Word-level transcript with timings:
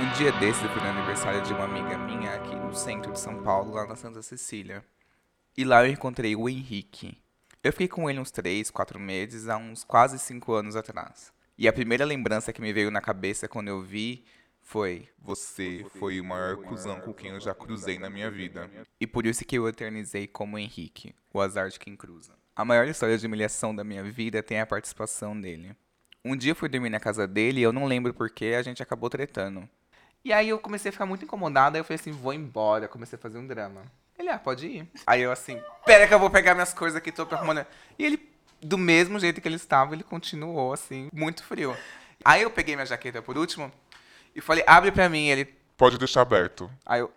Um 0.00 0.12
dia 0.12 0.30
desses 0.30 0.62
eu 0.62 0.70
fui 0.70 0.80
no 0.80 0.88
aniversário 0.88 1.42
de 1.42 1.52
uma 1.52 1.64
amiga 1.64 1.98
minha 1.98 2.32
aqui 2.32 2.54
no 2.54 2.72
centro 2.72 3.10
de 3.10 3.18
São 3.18 3.42
Paulo, 3.42 3.74
lá 3.74 3.84
na 3.84 3.96
Santa 3.96 4.22
Cecília. 4.22 4.84
E 5.56 5.64
lá 5.64 5.84
eu 5.84 5.90
encontrei 5.90 6.36
o 6.36 6.48
Henrique. 6.48 7.20
Eu 7.64 7.72
fiquei 7.72 7.88
com 7.88 8.08
ele 8.08 8.20
uns 8.20 8.30
3, 8.30 8.70
4 8.70 9.00
meses, 9.00 9.48
há 9.48 9.56
uns 9.56 9.82
quase 9.82 10.16
5 10.20 10.52
anos 10.52 10.76
atrás. 10.76 11.32
E 11.58 11.66
a 11.66 11.72
primeira 11.72 12.04
lembrança 12.04 12.52
que 12.52 12.60
me 12.60 12.72
veio 12.72 12.92
na 12.92 13.00
cabeça 13.00 13.48
quando 13.48 13.66
eu 13.66 13.82
vi 13.82 14.24
foi: 14.62 15.08
Você 15.18 15.84
foi 15.98 16.20
o 16.20 16.24
maior 16.24 16.58
cuzão 16.58 17.00
com 17.00 17.12
quem 17.12 17.32
eu 17.32 17.40
já 17.40 17.52
cruzei 17.52 17.98
na 17.98 18.08
minha 18.08 18.30
vida. 18.30 18.70
E 19.00 19.06
por 19.06 19.26
isso 19.26 19.44
que 19.44 19.58
eu 19.58 19.68
eternizei 19.68 20.28
como 20.28 20.56
Henrique, 20.56 21.12
o 21.34 21.40
azar 21.40 21.70
de 21.70 21.78
quem 21.78 21.96
cruza. 21.96 22.34
A 22.54 22.64
maior 22.64 22.86
história 22.86 23.18
de 23.18 23.26
humilhação 23.26 23.74
da 23.74 23.82
minha 23.82 24.04
vida 24.04 24.44
tem 24.44 24.60
a 24.60 24.66
participação 24.66 25.38
dele. 25.38 25.74
Um 26.24 26.36
dia 26.36 26.52
eu 26.52 26.56
fui 26.56 26.68
dormir 26.68 26.90
na 26.90 27.00
casa 27.00 27.26
dele 27.26 27.58
e 27.58 27.62
eu 27.64 27.72
não 27.72 27.84
lembro 27.84 28.14
porque 28.14 28.54
a 28.56 28.62
gente 28.62 28.80
acabou 28.80 29.10
tretando. 29.10 29.68
E 30.28 30.32
aí 30.34 30.50
eu 30.50 30.58
comecei 30.58 30.90
a 30.90 30.92
ficar 30.92 31.06
muito 31.06 31.24
incomodada, 31.24 31.78
aí 31.78 31.80
eu 31.80 31.84
falei 31.84 31.98
assim, 31.98 32.12
vou 32.12 32.34
embora, 32.34 32.86
comecei 32.86 33.18
a 33.18 33.18
fazer 33.18 33.38
um 33.38 33.46
drama. 33.46 33.80
Ele, 34.18 34.28
ah, 34.28 34.38
pode 34.38 34.66
ir. 34.66 34.86
Aí 35.06 35.22
eu 35.22 35.32
assim, 35.32 35.58
pera 35.86 36.06
que 36.06 36.12
eu 36.12 36.18
vou 36.18 36.28
pegar 36.28 36.52
minhas 36.52 36.74
coisas 36.74 36.98
aqui, 36.98 37.10
tô 37.10 37.22
arrumando. 37.34 37.64
E 37.98 38.04
ele, 38.04 38.30
do 38.60 38.76
mesmo 38.76 39.18
jeito 39.18 39.40
que 39.40 39.48
ele 39.48 39.56
estava, 39.56 39.94
ele 39.94 40.02
continuou, 40.02 40.74
assim, 40.74 41.08
muito 41.14 41.42
frio. 41.42 41.74
Aí 42.22 42.42
eu 42.42 42.50
peguei 42.50 42.76
minha 42.76 42.84
jaqueta 42.84 43.22
por 43.22 43.38
último 43.38 43.72
e 44.36 44.42
falei, 44.42 44.62
abre 44.66 44.92
pra 44.92 45.08
mim. 45.08 45.28
Ele, 45.28 45.46
Pode 45.78 45.96
deixar 45.96 46.20
aberto. 46.20 46.70
aí 46.84 47.00
eu... 47.00 47.10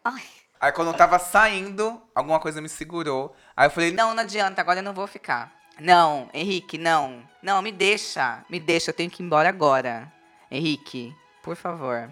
Aí 0.57 0.71
quando 0.71 0.87
eu 0.87 0.93
tava 0.93 1.19
saindo, 1.19 2.01
alguma 2.15 2.39
coisa 2.39 2.61
me 2.61 2.69
segurou. 2.69 3.35
Aí 3.57 3.67
eu 3.67 3.71
falei, 3.71 3.91
Não, 3.91 4.15
não 4.15 4.23
adianta, 4.23 4.61
agora 4.61 4.79
eu 4.79 4.83
não 4.83 4.93
vou 4.93 5.05
ficar. 5.05 5.51
Não, 5.77 6.29
Henrique, 6.33 6.77
não. 6.77 7.27
Não, 7.43 7.61
me 7.61 7.73
deixa. 7.73 8.45
Me 8.49 8.57
deixa, 8.57 8.91
eu 8.91 8.95
tenho 8.95 9.11
que 9.11 9.21
ir 9.21 9.25
embora 9.25 9.49
agora. 9.49 10.09
Henrique, 10.49 11.13
por 11.43 11.57
favor. 11.57 12.09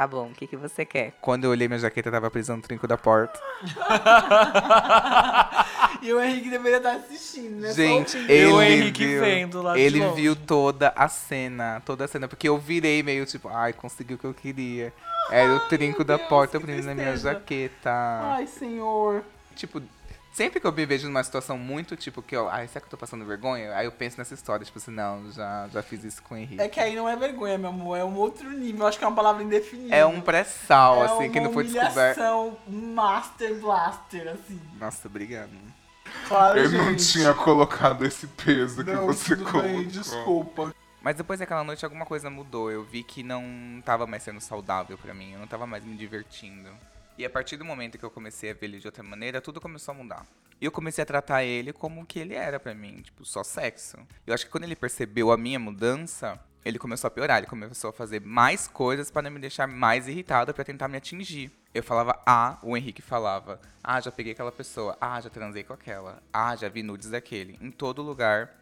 Tá 0.00 0.06
bom, 0.06 0.28
o 0.28 0.30
que, 0.30 0.46
que 0.46 0.56
você 0.56 0.86
quer? 0.86 1.12
Quando 1.20 1.44
eu 1.44 1.50
olhei 1.50 1.68
minha 1.68 1.78
jaqueta, 1.78 2.10
tava 2.10 2.30
presa 2.30 2.56
no 2.56 2.62
trinco 2.62 2.88
da 2.88 2.96
porta. 2.96 3.38
E 6.00 6.10
o 6.10 6.18
Henrique 6.18 6.48
deveria 6.48 6.78
estar 6.78 6.92
assistindo, 6.92 7.60
né? 7.60 7.74
Gente, 7.74 8.16
ele 8.16 8.46
o 8.46 8.62
Henrique 8.62 9.04
viu, 9.04 9.20
vendo 9.20 9.60
lá 9.60 9.74
de 9.74 9.82
ele 9.82 9.98
longe. 9.98 10.22
viu 10.22 10.34
toda 10.34 10.94
a 10.96 11.06
cena, 11.08 11.82
toda 11.84 12.06
a 12.06 12.08
cena, 12.08 12.26
porque 12.26 12.48
eu 12.48 12.56
virei 12.56 13.02
meio 13.02 13.26
tipo, 13.26 13.50
ai, 13.50 13.74
consegui 13.74 14.14
o 14.14 14.18
que 14.18 14.24
eu 14.24 14.32
queria. 14.32 14.90
Era 15.30 15.56
o 15.56 15.60
trinco 15.68 16.02
da 16.02 16.16
Deus, 16.16 16.28
porta 16.30 16.58
preso 16.58 16.88
na 16.88 16.94
minha 16.94 17.14
jaqueta. 17.18 17.90
Ai, 18.22 18.46
senhor. 18.46 19.22
Tipo, 19.54 19.82
sempre 20.32 20.60
que 20.60 20.66
eu 20.66 20.72
me 20.72 20.86
vejo 20.86 21.06
numa 21.06 21.22
situação 21.22 21.58
muito, 21.58 21.96
tipo, 21.96 22.22
que 22.22 22.34
eu, 22.36 22.48
ai, 22.48 22.66
será 22.68 22.80
que 22.80 22.86
eu 22.86 22.90
tô 22.90 22.96
passando 22.96 23.24
vergonha? 23.24 23.74
Aí 23.76 23.86
eu 23.86 23.92
penso 23.92 24.18
nessa 24.18 24.34
história, 24.34 24.64
tipo 24.64 24.78
assim, 24.78 24.90
não, 24.90 25.30
já, 25.32 25.68
já 25.72 25.82
fiz 25.82 26.04
isso 26.04 26.22
com 26.22 26.34
o 26.34 26.38
Henrique. 26.38 26.60
É 26.62 26.68
que 26.68 26.78
aí 26.80 26.94
não 26.94 27.08
é 27.08 27.16
vergonha, 27.16 27.58
meu 27.58 27.70
amor. 27.70 27.98
É 27.98 28.04
um 28.04 28.14
outro 28.16 28.50
nível. 28.50 28.82
Eu 28.82 28.86
acho 28.88 28.98
que 28.98 29.04
é 29.04 29.08
uma 29.08 29.16
palavra 29.16 29.42
indefinível. 29.42 29.94
É 29.94 30.04
um 30.06 30.20
pré-sal, 30.20 31.02
É 31.02 31.06
assim, 31.06 31.30
que 31.30 31.38
uma 31.38 31.48
não 31.48 31.54
foi 31.54 31.64
descoberto. 31.64 32.18
humilhação 32.20 32.58
Master 32.68 33.54
Blaster, 33.60 34.28
assim. 34.28 34.60
Nossa, 34.78 35.08
obrigado. 35.08 35.50
Claro, 36.26 36.58
Eu 36.58 36.70
não 36.70 36.90
gente. 36.90 37.12
tinha 37.12 37.32
colocado 37.34 38.04
esse 38.04 38.26
peso 38.26 38.84
que 38.84 38.90
Não, 38.92 39.06
você 39.06 39.36
tudo 39.36 39.50
colocou. 39.50 39.62
bem, 39.72 39.86
desculpa. 39.86 40.74
Mas 41.02 41.16
depois 41.16 41.38
daquela 41.40 41.64
noite 41.64 41.84
alguma 41.84 42.04
coisa 42.04 42.28
mudou. 42.28 42.70
Eu 42.70 42.82
vi 42.84 43.02
que 43.02 43.22
não 43.22 43.80
tava 43.84 44.06
mais 44.06 44.22
sendo 44.22 44.40
saudável 44.40 44.98
pra 44.98 45.14
mim. 45.14 45.32
Eu 45.32 45.38
não 45.38 45.46
tava 45.46 45.66
mais 45.66 45.84
me 45.84 45.96
divertindo. 45.96 46.68
E 47.20 47.24
a 47.26 47.28
partir 47.28 47.58
do 47.58 47.66
momento 47.66 47.98
que 47.98 48.04
eu 48.04 48.10
comecei 48.10 48.50
a 48.50 48.54
ver 48.54 48.64
ele 48.64 48.78
de 48.78 48.88
outra 48.88 49.02
maneira, 49.02 49.42
tudo 49.42 49.60
começou 49.60 49.92
a 49.92 49.94
mudar. 49.94 50.26
E 50.58 50.64
eu 50.64 50.72
comecei 50.72 51.02
a 51.02 51.06
tratar 51.06 51.44
ele 51.44 51.70
como 51.70 52.06
que 52.06 52.18
ele 52.18 52.32
era 52.32 52.58
pra 52.58 52.74
mim, 52.74 53.02
tipo, 53.02 53.26
só 53.26 53.44
sexo. 53.44 53.98
Eu 54.26 54.32
acho 54.32 54.46
que 54.46 54.50
quando 54.50 54.64
ele 54.64 54.74
percebeu 54.74 55.30
a 55.30 55.36
minha 55.36 55.58
mudança, 55.58 56.40
ele 56.64 56.78
começou 56.78 57.08
a 57.08 57.10
piorar. 57.10 57.36
Ele 57.36 57.46
começou 57.46 57.90
a 57.90 57.92
fazer 57.92 58.22
mais 58.22 58.66
coisas 58.66 59.10
para 59.10 59.28
me 59.28 59.38
deixar 59.38 59.66
mais 59.66 60.08
irritado 60.08 60.54
pra 60.54 60.64
tentar 60.64 60.88
me 60.88 60.96
atingir. 60.96 61.52
Eu 61.74 61.82
falava 61.82 62.18
A, 62.24 62.56
o 62.62 62.74
Henrique 62.74 63.02
falava: 63.02 63.60
Ah, 63.84 64.00
já 64.00 64.10
peguei 64.10 64.32
aquela 64.32 64.50
pessoa. 64.50 64.96
Ah, 64.98 65.20
já 65.20 65.28
transei 65.28 65.62
com 65.62 65.74
aquela. 65.74 66.22
Ah, 66.32 66.56
já 66.56 66.70
vi 66.70 66.82
nudes 66.82 67.10
daquele. 67.10 67.58
Em 67.60 67.70
todo 67.70 68.00
lugar. 68.00 68.56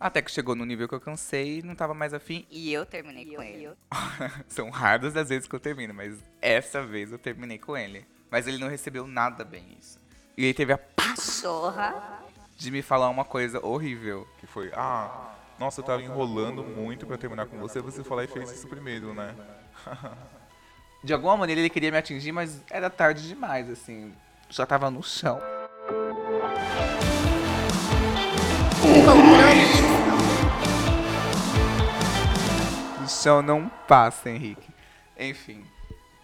Até 0.00 0.22
que 0.22 0.30
chegou 0.30 0.54
no 0.54 0.64
nível 0.64 0.88
que 0.88 0.94
eu 0.94 1.00
cansei 1.00 1.58
e 1.58 1.62
não 1.62 1.74
tava 1.74 1.92
mais 1.92 2.14
afim. 2.14 2.46
E 2.50 2.72
eu 2.72 2.86
terminei 2.86 3.26
com 3.26 3.42
ele. 3.42 3.70
São 4.46 4.70
raras 4.70 5.16
as 5.16 5.28
vezes 5.28 5.48
que 5.48 5.54
eu 5.54 5.60
termino, 5.60 5.92
mas 5.92 6.16
essa 6.40 6.82
vez 6.84 7.10
eu 7.10 7.18
terminei 7.18 7.58
com 7.58 7.76
ele. 7.76 8.06
Mas 8.30 8.46
ele 8.46 8.58
não 8.58 8.68
recebeu 8.68 9.06
nada 9.08 9.44
bem 9.44 9.76
isso. 9.80 9.98
E 10.36 10.44
ele 10.44 10.54
teve 10.54 10.72
a 10.72 10.78
Pachorra. 10.78 12.22
de 12.56 12.70
me 12.70 12.80
falar 12.80 13.08
uma 13.08 13.24
coisa 13.24 13.64
horrível. 13.64 14.28
Que 14.38 14.46
foi, 14.46 14.70
ah, 14.72 15.34
nossa, 15.58 15.80
eu 15.80 15.84
tava 15.84 16.00
enrolando 16.00 16.62
muito 16.62 17.04
pra 17.04 17.18
terminar 17.18 17.46
com 17.46 17.58
você, 17.58 17.80
você 17.80 18.04
foi 18.04 18.18
lá 18.18 18.24
e 18.24 18.28
fez 18.28 18.52
isso 18.52 18.68
primeiro, 18.68 19.12
né? 19.12 19.34
De 21.02 21.12
alguma 21.12 21.36
maneira 21.36 21.60
ele 21.60 21.70
queria 21.70 21.90
me 21.92 21.98
atingir, 21.98 22.32
mas 22.32 22.60
era 22.70 22.90
tarde 22.90 23.26
demais, 23.26 23.70
assim. 23.70 24.12
Já 24.50 24.66
tava 24.66 24.90
no 24.90 25.02
chão. 25.02 25.40
Chão 33.18 33.42
não 33.42 33.68
passa, 33.88 34.30
Henrique. 34.30 34.68
Enfim. 35.18 35.64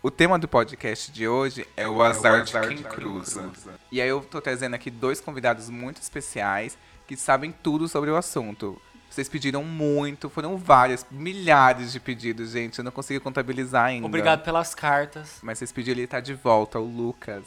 O 0.02 0.10
tema 0.10 0.38
do 0.38 0.46
podcast 0.46 1.10
de 1.10 1.26
hoje 1.26 1.66
é 1.76 1.88
o 1.88 2.02
azar 2.02 2.44
de 2.44 2.52
quem 2.52 2.82
cruza. 2.82 3.50
E 3.90 4.00
aí 4.00 4.08
eu 4.08 4.20
tô 4.20 4.40
trazendo 4.40 4.74
aqui 4.74 4.90
dois 4.90 5.20
convidados 5.20 5.68
muito 5.68 6.00
especiais 6.00 6.78
que 7.06 7.16
sabem 7.16 7.52
tudo 7.62 7.88
sobre 7.88 8.10
o 8.10 8.16
assunto. 8.16 8.80
Vocês 9.10 9.28
pediram 9.28 9.62
muito, 9.64 10.28
foram 10.28 10.56
vários, 10.56 11.06
milhares 11.10 11.92
de 11.92 12.00
pedidos, 12.00 12.50
gente. 12.50 12.78
Eu 12.78 12.84
não 12.84 12.92
consegui 12.92 13.20
contabilizar 13.20 13.86
ainda. 13.86 14.06
Obrigado 14.06 14.42
pelas 14.42 14.74
cartas. 14.74 15.38
Mas 15.42 15.58
vocês 15.58 15.72
pediram 15.72 15.98
ele 15.98 16.06
tá 16.06 16.20
de 16.20 16.34
volta, 16.34 16.78
o 16.78 16.84
Lucas. 16.84 17.44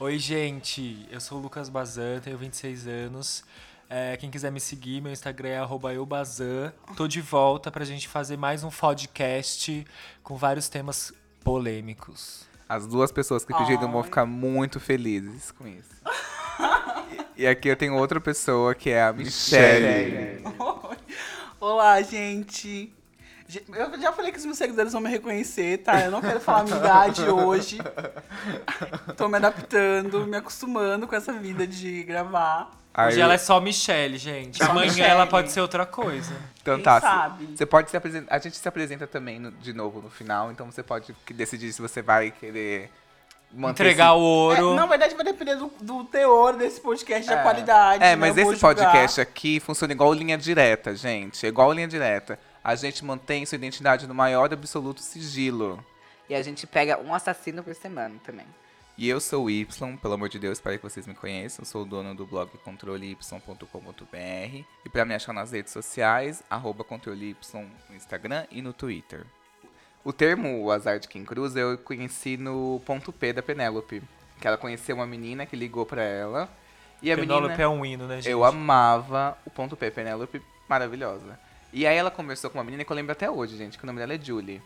Oi, 0.00 0.18
gente. 0.18 1.06
Eu 1.10 1.20
sou 1.20 1.38
o 1.38 1.42
Lucas 1.42 1.68
Bazan, 1.68 2.20
tenho 2.20 2.38
26 2.38 2.86
anos. 2.86 3.44
É, 3.90 4.16
quem 4.18 4.30
quiser 4.30 4.52
me 4.52 4.60
seguir, 4.60 5.00
meu 5.00 5.12
Instagram 5.12 5.48
é 5.48 5.58
arroba 5.58 5.92
eubazan. 5.94 6.72
Tô 6.96 7.08
de 7.08 7.20
volta 7.22 7.70
pra 7.70 7.84
gente 7.84 8.06
fazer 8.06 8.36
mais 8.36 8.62
um 8.62 8.68
podcast 8.70 9.86
com 10.22 10.36
vários 10.36 10.68
temas 10.68 11.12
polêmicos. 11.42 12.46
As 12.68 12.86
duas 12.86 13.10
pessoas 13.10 13.46
que 13.46 13.54
pediram 13.54 13.90
vão 13.90 14.02
ficar 14.04 14.26
muito 14.26 14.78
felizes 14.78 15.50
com 15.50 15.66
isso. 15.66 15.88
e, 17.36 17.42
e 17.44 17.46
aqui 17.46 17.68
eu 17.68 17.76
tenho 17.76 17.96
outra 17.96 18.20
pessoa 18.20 18.74
que 18.74 18.90
é 18.90 19.02
a 19.02 19.10
Michelle. 19.12 20.42
Olá, 21.58 22.02
gente. 22.02 22.92
Ge- 23.46 23.64
Eu 23.72 23.98
já 23.98 24.12
falei 24.12 24.30
que 24.30 24.36
os 24.38 24.44
meus 24.44 24.58
seguidores 24.58 24.92
vão 24.92 25.00
me 25.00 25.08
reconhecer, 25.08 25.78
tá? 25.78 26.04
Eu 26.04 26.10
não 26.10 26.20
quero 26.20 26.38
falar 26.40 26.64
minha 26.64 26.76
idade 26.76 27.22
hoje. 27.22 27.78
Tô 29.16 29.28
me 29.28 29.36
adaptando, 29.38 30.26
me 30.26 30.36
acostumando 30.36 31.08
com 31.08 31.16
essa 31.16 31.32
vida 31.32 31.66
de 31.66 32.02
gravar. 32.04 32.70
Hoje 33.06 33.20
ela 33.20 33.34
é 33.34 33.38
só 33.38 33.60
Michelle, 33.60 34.18
gente. 34.18 34.58
Só 34.58 34.70
Amanhã 34.70 34.88
Michelle. 34.90 35.10
ela 35.10 35.26
pode 35.26 35.52
ser 35.52 35.60
outra 35.60 35.86
coisa. 35.86 36.34
Então 36.60 36.74
Quem 36.76 36.84
tá, 36.84 37.00
sabe? 37.00 37.46
Você 37.56 37.64
pode 37.64 37.90
se 37.90 37.96
apresentar. 37.96 38.34
A 38.34 38.38
gente 38.38 38.56
se 38.56 38.68
apresenta 38.68 39.06
também 39.06 39.38
no- 39.38 39.52
de 39.52 39.72
novo 39.72 40.00
no 40.02 40.10
final, 40.10 40.50
então 40.50 40.70
você 40.70 40.82
pode 40.82 41.14
decidir 41.34 41.72
se 41.72 41.80
você 41.80 42.02
vai 42.02 42.30
querer 42.30 42.90
manter 43.52 43.82
Entregar 43.84 44.08
esse- 44.08 44.16
o 44.16 44.20
ouro. 44.20 44.72
É, 44.72 44.76
na 44.76 44.86
verdade, 44.86 45.14
vai 45.14 45.24
depender 45.24 45.56
do, 45.56 45.70
do 45.80 46.04
teor 46.04 46.54
desse 46.56 46.80
podcast, 46.80 47.26
da 47.28 47.38
É. 47.38 47.42
qualidade. 47.42 48.04
É, 48.04 48.08
né? 48.10 48.16
mas 48.16 48.36
esse 48.36 48.56
podcast 48.56 49.20
aqui 49.20 49.58
funciona 49.60 49.92
igual 49.92 50.12
linha 50.12 50.36
direta, 50.36 50.94
gente. 50.94 51.46
É 51.46 51.48
igual 51.48 51.72
linha 51.72 51.88
direta. 51.88 52.38
A 52.62 52.74
gente 52.74 53.04
mantém 53.04 53.46
sua 53.46 53.56
identidade 53.56 54.06
no 54.06 54.14
maior 54.14 54.50
e 54.50 54.54
absoluto 54.54 55.00
sigilo. 55.00 55.82
E 56.28 56.34
a 56.34 56.42
gente 56.42 56.66
pega 56.66 56.98
um 57.00 57.14
assassino 57.14 57.62
por 57.62 57.74
semana 57.74 58.14
também. 58.22 58.44
E 58.98 59.08
eu 59.08 59.20
sou 59.20 59.44
o 59.44 59.50
Y, 59.50 59.96
pelo 59.98 60.14
amor 60.14 60.28
de 60.28 60.40
Deus, 60.40 60.58
espero 60.58 60.76
que 60.76 60.82
vocês 60.82 61.06
me 61.06 61.14
conheçam. 61.14 61.64
Sou 61.64 61.82
o 61.82 61.84
dono 61.84 62.16
do 62.16 62.26
blog 62.26 62.50
controley.com.br. 62.64 64.16
E 64.84 64.88
pra 64.90 65.04
me 65.04 65.14
achar 65.14 65.32
nas 65.32 65.52
redes 65.52 65.72
sociais, 65.72 66.42
arroba 66.50 66.82
controley 66.82 67.36
no 67.54 67.94
Instagram 67.94 68.44
e 68.50 68.60
no 68.60 68.72
Twitter. 68.72 69.24
O 70.02 70.12
termo 70.12 70.64
o 70.64 70.72
azar 70.72 70.98
de 70.98 71.06
quem 71.06 71.24
cruza 71.24 71.60
eu 71.60 71.78
conheci 71.78 72.36
no 72.36 72.82
ponto 72.84 73.12
P 73.12 73.32
da 73.32 73.40
Penélope. 73.40 74.02
Que 74.40 74.48
ela 74.48 74.58
conheceu 74.58 74.96
uma 74.96 75.06
menina 75.06 75.46
que 75.46 75.54
ligou 75.54 75.86
pra 75.86 76.02
ela. 76.02 76.48
E 77.00 77.12
a 77.12 77.14
Penélope 77.14 77.42
menina... 77.42 77.62
é 77.62 77.68
um 77.68 77.86
hino, 77.86 78.08
né, 78.08 78.16
gente? 78.16 78.28
Eu 78.28 78.44
amava 78.44 79.38
o 79.46 79.50
ponto 79.50 79.76
P, 79.76 79.92
Penélope, 79.92 80.42
maravilhosa. 80.68 81.38
E 81.72 81.86
aí 81.86 81.96
ela 81.96 82.10
conversou 82.10 82.50
com 82.50 82.58
uma 82.58 82.64
menina 82.64 82.82
que 82.82 82.90
eu 82.90 82.96
lembro 82.96 83.12
até 83.12 83.30
hoje, 83.30 83.56
gente, 83.56 83.78
que 83.78 83.84
o 83.84 83.86
nome 83.86 84.00
dela 84.00 84.14
é 84.14 84.18
Julie. 84.20 84.60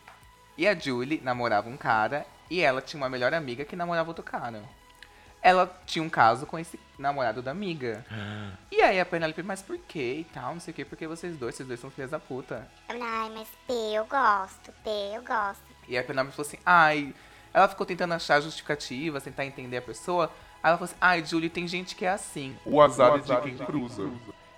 E 0.56 0.66
a 0.68 0.74
Julie 0.74 1.20
namorava 1.22 1.68
um 1.68 1.76
cara 1.76 2.26
e 2.50 2.60
ela 2.60 2.80
tinha 2.80 3.00
uma 3.00 3.08
melhor 3.08 3.32
amiga 3.34 3.64
que 3.64 3.76
namorava 3.76 4.10
outro 4.10 4.24
cara. 4.24 4.62
Ela 5.40 5.80
tinha 5.86 6.02
um 6.02 6.08
caso 6.10 6.46
com 6.46 6.58
esse 6.58 6.78
namorado 6.98 7.42
da 7.42 7.50
amiga. 7.50 8.04
E 8.70 8.80
aí 8.80 9.00
a 9.00 9.06
Penélope, 9.06 9.42
mas 9.42 9.60
por 9.62 9.78
quê 9.78 10.18
e 10.20 10.24
tal, 10.24 10.52
não 10.54 10.60
sei 10.60 10.72
o 10.72 10.74
quê, 10.74 10.84
porque 10.84 11.06
vocês 11.06 11.36
dois, 11.36 11.54
vocês 11.54 11.66
dois 11.66 11.80
são 11.80 11.90
filhas 11.90 12.10
da 12.10 12.18
puta. 12.18 12.68
Ai, 12.88 13.30
mas 13.34 13.48
P, 13.66 13.72
eu 13.72 14.04
gosto, 14.04 14.72
P, 14.84 14.90
eu 15.14 15.22
gosto. 15.22 15.62
E 15.88 15.98
a 15.98 16.02
Penélope 16.04 16.36
falou 16.36 16.46
assim, 16.46 16.58
ai... 16.64 17.14
Ela 17.54 17.68
ficou 17.68 17.84
tentando 17.84 18.14
achar 18.14 18.40
justificativas, 18.40 19.24
tentar 19.24 19.44
entender 19.44 19.76
a 19.76 19.82
pessoa. 19.82 20.32
Aí 20.62 20.70
ela 20.70 20.78
falou 20.78 20.84
assim, 20.84 20.96
ai, 20.98 21.22
Julie, 21.22 21.50
tem 21.50 21.68
gente 21.68 21.94
que 21.94 22.06
é 22.06 22.08
assim. 22.08 22.56
O 22.64 22.80
azar, 22.80 23.14
é 23.14 23.18
de 23.18 23.40
quem 23.42 23.58
cruza. 23.58 24.10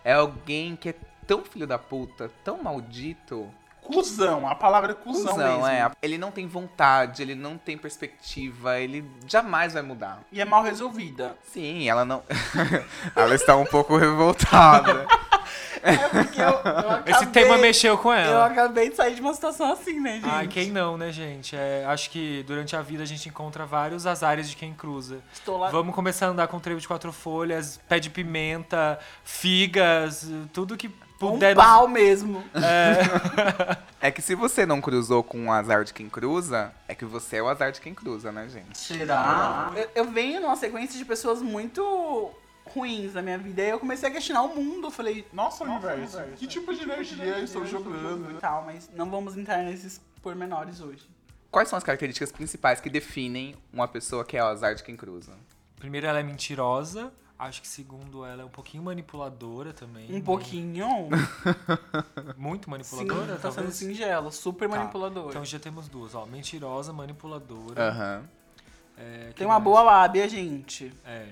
É 0.04 0.12
alguém 0.12 0.76
que 0.76 0.90
é 0.90 0.94
tão 1.26 1.42
filho 1.42 1.66
da 1.66 1.76
puta, 1.76 2.30
tão 2.44 2.62
maldito, 2.62 3.52
Cusão, 3.84 4.48
a 4.48 4.54
palavra 4.54 4.92
é 4.92 4.94
cuzão, 4.94 5.34
Cusão, 5.34 5.60
mesmo. 5.60 5.66
é. 5.66 5.90
Ele 6.02 6.16
não 6.18 6.30
tem 6.30 6.46
vontade, 6.46 7.22
ele 7.22 7.34
não 7.34 7.58
tem 7.58 7.76
perspectiva, 7.76 8.78
ele 8.80 9.04
jamais 9.26 9.74
vai 9.74 9.82
mudar. 9.82 10.22
E 10.32 10.40
é 10.40 10.44
mal 10.44 10.62
resolvida. 10.62 11.36
Sim, 11.52 11.88
ela 11.88 12.04
não. 12.04 12.22
ela 13.14 13.34
está 13.34 13.54
um 13.56 13.66
pouco 13.66 13.96
revoltada. 13.96 15.06
É 15.86 15.98
porque 16.08 16.40
eu, 16.40 16.44
eu 16.48 16.56
acabei, 16.90 17.12
Esse 17.14 17.26
tema 17.26 17.58
mexeu 17.58 17.98
com 17.98 18.10
Eu 18.10 18.16
ela. 18.18 18.46
acabei 18.46 18.88
de 18.88 18.96
sair 18.96 19.14
de 19.14 19.20
uma 19.20 19.34
situação 19.34 19.70
assim, 19.70 20.00
né, 20.00 20.14
gente? 20.14 20.30
Ai, 20.30 20.48
quem 20.48 20.70
não, 20.70 20.96
né, 20.96 21.12
gente? 21.12 21.54
É, 21.54 21.84
acho 21.86 22.08
que 22.08 22.42
durante 22.46 22.74
a 22.74 22.80
vida 22.80 23.02
a 23.02 23.06
gente 23.06 23.28
encontra 23.28 23.66
vários 23.66 24.06
azares 24.06 24.48
de 24.48 24.56
quem 24.56 24.72
cruza. 24.72 25.18
Estou 25.30 25.58
lá. 25.58 25.68
Vamos 25.68 25.94
começar 25.94 26.24
a 26.26 26.28
andar 26.30 26.48
com 26.48 26.58
trevo 26.58 26.80
de 26.80 26.88
quatro 26.88 27.12
folhas, 27.12 27.78
pé 27.86 28.00
de 28.00 28.08
pimenta, 28.08 28.98
figas, 29.22 30.26
tudo 30.54 30.74
que 30.74 30.90
Um 31.28 31.32
puder. 31.32 31.54
pau 31.54 31.88
mesmo. 31.88 32.42
É 34.00 34.10
que 34.10 34.20
se 34.20 34.34
você 34.34 34.66
não 34.66 34.82
cruzou 34.82 35.22
com 35.24 35.46
o 35.46 35.50
azar 35.50 35.82
de 35.82 35.94
quem 35.94 36.10
cruza, 36.10 36.74
é 36.86 36.94
que 36.94 37.06
você 37.06 37.36
é 37.36 37.42
o 37.42 37.48
azar 37.48 37.72
de 37.72 37.80
quem 37.80 37.94
cruza, 37.94 38.30
né, 38.30 38.46
gente? 38.50 38.76
Será? 38.76 39.72
Eu, 39.74 39.88
eu 39.94 40.04
venho 40.10 40.42
numa 40.42 40.56
sequência 40.56 40.98
de 40.98 41.06
pessoas 41.06 41.40
muito 41.40 42.30
ruins 42.66 43.14
na 43.14 43.22
minha 43.22 43.38
vida. 43.38 43.62
E 43.62 43.64
aí 43.64 43.70
eu 43.70 43.78
comecei 43.80 44.06
a 44.06 44.12
questionar 44.12 44.42
o 44.42 44.54
mundo. 44.54 44.88
Eu 44.88 44.90
falei, 44.90 45.26
Nossa, 45.32 45.64
universo, 45.64 46.20
que 46.36 46.46
tipo 46.46 46.74
de 46.74 46.82
energia 46.82 47.38
eu 47.38 47.44
estou 47.44 47.64
jogando? 47.64 48.38
tal, 48.40 48.62
mas 48.66 48.90
não 48.94 49.08
vamos 49.10 49.38
entrar 49.38 49.62
nesses 49.62 49.98
pormenores 50.22 50.82
hoje. 50.82 51.08
Quais 51.50 51.70
são 51.70 51.78
as 51.78 51.84
características 51.84 52.30
principais 52.30 52.80
que 52.80 52.90
definem 52.90 53.54
uma 53.72 53.88
pessoa 53.88 54.22
que 54.22 54.36
é 54.36 54.42
o 54.44 54.48
azar 54.48 54.74
de 54.74 54.82
quem 54.82 54.98
cruza? 54.98 55.32
Primeiro, 55.78 56.06
ela 56.06 56.20
é 56.20 56.22
mentirosa. 56.22 57.10
Acho 57.36 57.60
que 57.60 57.66
segundo, 57.68 58.24
ela 58.24 58.42
é 58.42 58.44
um 58.44 58.48
pouquinho 58.50 58.82
manipuladora 58.84 59.72
também. 59.72 60.06
Um 60.14 60.20
pouquinho. 60.20 61.08
Muito 62.36 62.66
Sim, 62.66 62.70
manipuladora, 62.70 63.36
tá 63.36 63.50
sendo 63.50 63.72
singelo, 63.72 64.30
super 64.30 64.68
Tá. 64.68 64.76
manipulador. 64.76 65.30
Então 65.30 65.44
já 65.44 65.58
temos 65.58 65.88
duas, 65.88 66.14
ó. 66.14 66.24
Mentirosa, 66.26 66.92
manipuladora. 66.92 67.88
Aham. 67.90 68.22
É, 68.96 69.26
que 69.30 69.34
Tem 69.34 69.46
uma 69.46 69.54
mais? 69.54 69.64
boa 69.64 69.82
lábia, 69.82 70.28
gente. 70.28 70.92
É. 71.04 71.26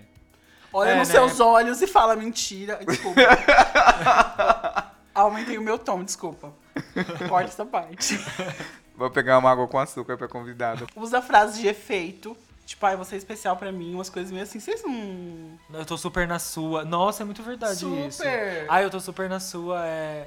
Olha 0.72 0.90
É, 0.90 0.98
nos 0.98 1.08
né? 1.08 1.14
seus 1.14 1.38
olhos 1.38 1.80
e 1.80 1.86
fala 1.86 2.16
mentira. 2.16 2.80
Desculpa. 2.84 3.20
Aumentei 5.14 5.58
o 5.58 5.62
meu 5.62 5.78
tom, 5.78 6.02
desculpa. 6.02 6.52
Corta 7.28 7.48
essa 7.48 7.64
parte. 7.66 8.18
Vou 8.96 9.10
pegar 9.10 9.38
uma 9.38 9.50
água 9.50 9.68
com 9.68 9.78
açúcar 9.78 10.16
pra 10.16 10.26
convidada. 10.26 10.86
Usa 10.96 11.20
frases 11.22 11.60
de 11.60 11.68
efeito. 11.68 12.36
Tipo, 12.72 12.86
ai, 12.86 12.96
você 12.96 13.16
é 13.16 13.18
especial 13.18 13.54
pra 13.54 13.70
mim, 13.70 13.92
umas 13.94 14.08
coisas 14.08 14.32
meio 14.32 14.44
assim. 14.44 14.58
Vocês 14.58 14.82
não. 14.82 15.58
Eu 15.74 15.84
tô 15.84 15.98
super 15.98 16.26
na 16.26 16.38
sua. 16.38 16.86
Nossa, 16.86 17.22
é 17.22 17.26
muito 17.26 17.42
verdade 17.42 17.74
isso. 17.74 18.16
Super! 18.22 18.64
Ah, 18.66 18.80
eu 18.80 18.88
tô 18.88 18.98
super 18.98 19.28
na 19.28 19.38
sua, 19.38 19.86
é. 19.86 20.26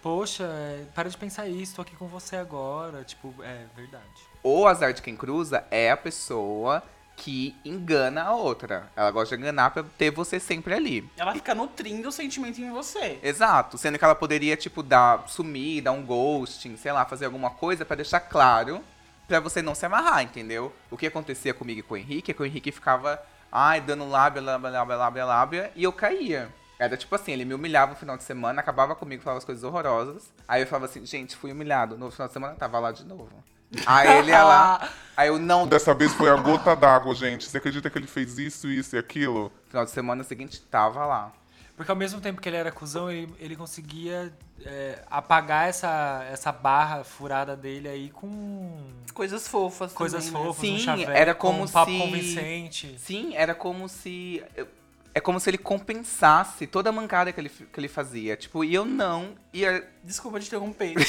Poxa, 0.00 0.44
é, 0.44 0.86
para 0.94 1.10
de 1.10 1.18
pensar 1.18 1.46
isso, 1.46 1.76
tô 1.76 1.82
aqui 1.82 1.94
com 1.94 2.06
você 2.06 2.36
agora. 2.36 3.04
Tipo, 3.04 3.34
é 3.42 3.66
verdade. 3.76 4.06
O 4.42 4.66
azar 4.66 4.94
de 4.94 5.02
quem 5.02 5.14
cruza 5.14 5.64
é 5.70 5.90
a 5.90 5.96
pessoa 5.96 6.82
que 7.14 7.54
engana 7.62 8.22
a 8.22 8.34
outra. 8.34 8.90
Ela 8.96 9.10
gosta 9.10 9.36
de 9.36 9.42
enganar 9.42 9.70
pra 9.70 9.84
ter 9.98 10.10
você 10.10 10.40
sempre 10.40 10.72
ali. 10.72 11.06
Ela 11.18 11.34
fica 11.34 11.54
nutrindo 11.54 12.08
o 12.08 12.12
sentimento 12.12 12.58
em 12.58 12.70
você. 12.70 13.18
Exato, 13.22 13.76
sendo 13.76 13.98
que 13.98 14.04
ela 14.04 14.14
poderia, 14.14 14.56
tipo, 14.56 14.82
dar, 14.82 15.28
sumir, 15.28 15.82
dar 15.82 15.92
um 15.92 16.02
ghosting, 16.02 16.74
sei 16.78 16.90
lá, 16.90 17.04
fazer 17.04 17.26
alguma 17.26 17.50
coisa 17.50 17.84
pra 17.84 17.96
deixar 17.96 18.20
claro 18.20 18.82
pra 19.26 19.40
você 19.40 19.62
não 19.62 19.74
se 19.74 19.86
amarrar, 19.86 20.22
entendeu? 20.22 20.72
O 20.90 20.96
que 20.96 21.06
acontecia 21.06 21.54
comigo 21.54 21.80
e 21.80 21.82
com 21.82 21.94
o 21.94 21.96
Henrique 21.96 22.30
é 22.30 22.34
que 22.34 22.42
o 22.42 22.46
Henrique 22.46 22.72
ficava, 22.72 23.20
ai, 23.50 23.80
dando 23.80 24.08
lábia, 24.08 24.42
lábia, 24.42 24.70
lábia, 24.70 24.96
lábia, 24.96 25.24
lábia, 25.24 25.72
e 25.74 25.84
eu 25.84 25.92
caía. 25.92 26.48
Era 26.78 26.96
tipo 26.96 27.14
assim, 27.14 27.32
ele 27.32 27.44
me 27.44 27.54
humilhava 27.54 27.92
no 27.92 27.96
final 27.96 28.16
de 28.16 28.24
semana, 28.24 28.60
acabava 28.60 28.94
comigo, 28.96 29.22
falava 29.22 29.38
as 29.38 29.44
coisas 29.44 29.62
horrorosas. 29.62 30.32
Aí 30.48 30.62
eu 30.62 30.66
falava 30.66 30.86
assim, 30.86 31.06
gente, 31.06 31.36
fui 31.36 31.52
humilhado. 31.52 31.96
No 31.96 32.10
final 32.10 32.26
de 32.26 32.34
semana 32.34 32.54
tava 32.56 32.78
lá 32.80 32.90
de 32.90 33.04
novo. 33.04 33.30
Aí 33.86 34.18
ele 34.18 34.30
ia 34.30 34.42
lá, 34.42 34.88
aí 35.16 35.28
eu 35.28 35.38
não. 35.38 35.66
Dessa 35.66 35.94
vez 35.94 36.12
foi 36.12 36.28
a 36.28 36.36
gota 36.36 36.74
d'água, 36.74 37.14
gente. 37.14 37.48
Você 37.48 37.58
acredita 37.58 37.88
que 37.88 37.98
ele 37.98 38.08
fez 38.08 38.36
isso, 38.36 38.68
isso 38.68 38.96
e 38.96 38.98
aquilo? 38.98 39.44
No 39.44 39.70
final 39.70 39.84
de 39.84 39.90
semana 39.92 40.24
seguinte 40.24 40.60
tava 40.60 41.06
lá. 41.06 41.32
Porque 41.76 41.90
ao 41.90 41.96
mesmo 41.96 42.20
tempo 42.20 42.40
que 42.40 42.48
ele 42.48 42.56
era 42.56 42.70
cuzão, 42.70 43.10
ele, 43.10 43.34
ele 43.40 43.56
conseguia 43.56 44.32
é, 44.64 45.02
apagar 45.10 45.68
essa, 45.68 46.24
essa 46.30 46.52
barra 46.52 47.02
furada 47.02 47.56
dele 47.56 47.88
aí 47.88 48.10
com 48.10 48.78
Coisas 49.14 49.48
fofas 49.48 49.92
coisas 49.92 50.24
também, 50.26 50.40
né? 50.40 50.46
fofas, 50.46 50.60
Sim, 50.60 50.74
um 50.74 50.78
chaveco, 50.78 51.10
era 51.10 51.34
como 51.34 51.64
um 51.64 51.68
papo 51.68 51.90
se- 51.90 51.98
convincente. 51.98 52.96
Sim, 52.98 53.34
era 53.34 53.54
como 53.54 53.88
se. 53.88 54.42
É 55.14 55.20
como 55.20 55.38
se 55.38 55.50
ele 55.50 55.58
compensasse 55.58 56.66
toda 56.66 56.88
a 56.88 56.92
mancada 56.92 57.30
que 57.32 57.38
ele, 57.40 57.50
que 57.50 57.78
ele 57.78 57.88
fazia. 57.88 58.34
Tipo, 58.36 58.64
e 58.64 58.72
eu 58.74 58.84
não 58.86 59.34
ia. 59.52 59.86
Desculpa 60.02 60.40
te 60.40 60.46
interromper. 60.46 60.94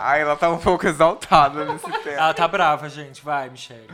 Ai, 0.00 0.20
ela 0.22 0.36
tá 0.36 0.50
um 0.50 0.58
pouco 0.58 0.86
exaltada 0.86 1.64
nesse 1.64 1.84
tema. 2.02 2.16
Ela 2.16 2.34
tá 2.34 2.46
brava, 2.48 2.88
gente. 2.88 3.22
Vai, 3.24 3.48
Michelle. 3.48 3.86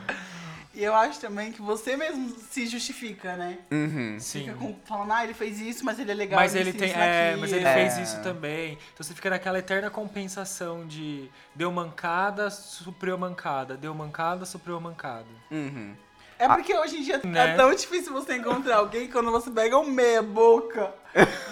E 0.81 0.85
eu 0.85 0.95
acho 0.95 1.21
também 1.21 1.53
que 1.53 1.61
você 1.61 1.95
mesmo 1.95 2.35
se 2.51 2.67
justifica, 2.67 3.37
né? 3.37 3.59
Uhum. 3.71 4.17
Sim. 4.19 4.45
Fica 4.45 4.55
com- 4.55 4.75
falando, 4.87 5.13
ah, 5.13 5.23
ele 5.25 5.35
fez 5.35 5.61
isso, 5.61 5.85
mas 5.85 5.99
ele 5.99 6.11
é 6.11 6.15
legal. 6.15 6.41
Mas 6.41 6.55
ele 6.55 6.73
tem. 6.73 6.89
isso, 6.89 6.99
É, 6.99 7.37
mas 7.37 7.53
ele 7.53 7.67
É. 7.67 7.75
fez 7.75 7.99
isso 7.99 8.23
também. 8.23 8.79
Então 8.95 9.05
você 9.05 9.13
fica 9.13 9.29
naquela 9.29 9.59
eterna 9.59 9.91
compensação 9.91 10.87
de 10.87 11.29
deu 11.55 11.71
mancada, 11.71 12.49
supriu 12.49 13.15
a 13.15 13.19
mancada. 13.19 13.77
Deu 13.77 13.95
mancada, 13.95 14.47
supriu 14.47 14.79
a 14.79 14.81
mancada. 14.81 15.27
Uhum. 15.51 15.95
É 16.39 16.49
porque 16.49 16.75
hoje 16.75 16.97
em 16.97 17.03
dia 17.03 17.21
Né? 17.23 17.51
é 17.53 17.55
tão 17.57 17.75
difícil 17.75 18.15
você 18.15 18.37
encontrar 18.37 18.77
alguém 18.77 19.07
que 19.07 19.13
quando 19.13 19.31
você 19.31 19.51
pega 19.51 19.77
um 19.77 19.85
meia 19.85 20.23
boca, 20.23 20.95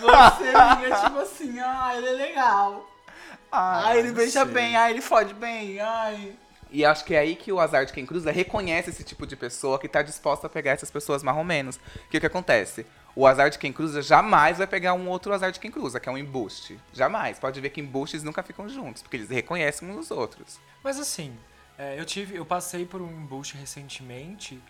você 0.00 0.46
fica 0.46 0.96
tipo 1.04 1.18
assim, 1.20 1.60
ah, 1.60 1.92
ele 1.94 2.06
é 2.08 2.12
legal. 2.12 2.88
Ah, 3.52 3.94
ele 3.94 4.10
beija 4.12 4.44
sei. 4.46 4.54
bem, 4.54 4.74
ah, 4.74 4.90
ele 4.90 5.02
fode 5.02 5.34
bem, 5.34 5.78
ai. 5.80 6.32
E 6.70 6.84
acho 6.84 7.04
que 7.04 7.14
é 7.14 7.20
aí 7.20 7.34
que 7.34 7.52
o 7.52 7.60
azar 7.60 7.86
de 7.86 7.92
quem 7.92 8.04
cruza 8.04 8.30
reconhece 8.30 8.90
esse 8.90 9.02
tipo 9.02 9.26
de 9.26 9.36
pessoa 9.36 9.78
que 9.78 9.88
tá 9.88 10.02
disposta 10.02 10.46
a 10.46 10.50
pegar 10.50 10.72
essas 10.72 10.90
pessoas 10.90 11.22
marromenos. 11.22 11.78
Que 12.10 12.18
o 12.18 12.20
que 12.20 12.26
acontece? 12.26 12.86
O 13.16 13.26
azar 13.26 13.50
de 13.50 13.58
quem 13.58 13.72
cruza 13.72 14.02
jamais 14.02 14.58
vai 14.58 14.66
pegar 14.66 14.94
um 14.94 15.08
outro 15.08 15.32
azar 15.32 15.50
de 15.50 15.58
quem 15.58 15.70
cruza, 15.70 15.98
que 15.98 16.08
é 16.08 16.12
um 16.12 16.18
embuste. 16.18 16.78
Jamais. 16.92 17.38
Pode 17.38 17.60
ver 17.60 17.70
que 17.70 17.80
embustes 17.80 18.22
nunca 18.22 18.42
ficam 18.42 18.68
juntos, 18.68 19.02
porque 19.02 19.16
eles 19.16 19.28
reconhecem 19.28 19.90
uns 19.90 19.98
os 19.98 20.10
outros. 20.10 20.60
Mas 20.84 21.00
assim, 21.00 21.36
é, 21.78 21.98
eu 21.98 22.04
tive. 22.04 22.36
Eu 22.36 22.44
passei 22.44 22.84
por 22.84 23.00
um 23.00 23.10
embuste 23.10 23.56
recentemente. 23.56 24.60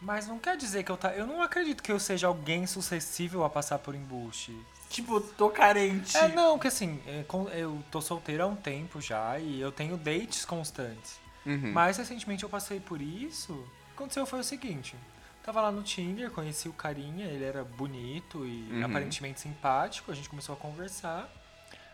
Mas 0.00 0.26
não 0.26 0.38
quer 0.38 0.56
dizer 0.56 0.82
que 0.82 0.90
eu 0.90 0.96
tá. 0.96 1.12
Eu 1.12 1.26
não 1.26 1.42
acredito 1.42 1.82
que 1.82 1.92
eu 1.92 1.98
seja 1.98 2.26
alguém 2.26 2.66
suscetível 2.66 3.44
a 3.44 3.50
passar 3.50 3.78
por 3.78 3.94
embuste. 3.94 4.56
Tipo, 4.90 5.20
tô 5.20 5.48
carente. 5.48 6.16
É, 6.16 6.28
não, 6.28 6.58
que 6.58 6.68
assim, 6.68 7.00
é, 7.06 7.24
eu 7.54 7.82
tô 7.90 8.00
solteiro 8.00 8.42
há 8.42 8.46
um 8.46 8.56
tempo 8.56 9.00
já 9.00 9.38
e 9.38 9.60
eu 9.60 9.70
tenho 9.70 9.96
dates 9.96 10.44
constantes. 10.44 11.20
Uhum. 11.44 11.72
Mas 11.72 11.96
recentemente 11.98 12.42
eu 12.42 12.48
passei 12.48 12.78
por 12.80 13.00
isso. 13.00 13.52
O 13.52 13.64
que 13.88 13.94
aconteceu 13.96 14.24
foi 14.26 14.40
o 14.40 14.44
seguinte. 14.44 14.96
Tava 15.42 15.60
lá 15.60 15.72
no 15.72 15.82
Tinder, 15.82 16.30
conheci 16.30 16.68
o 16.68 16.72
carinha, 16.72 17.26
ele 17.26 17.44
era 17.44 17.64
bonito 17.64 18.46
e 18.46 18.68
Uhum. 18.72 18.84
aparentemente 18.84 19.40
simpático, 19.40 20.10
a 20.12 20.14
gente 20.14 20.28
começou 20.28 20.54
a 20.54 20.58
conversar. 20.58 21.28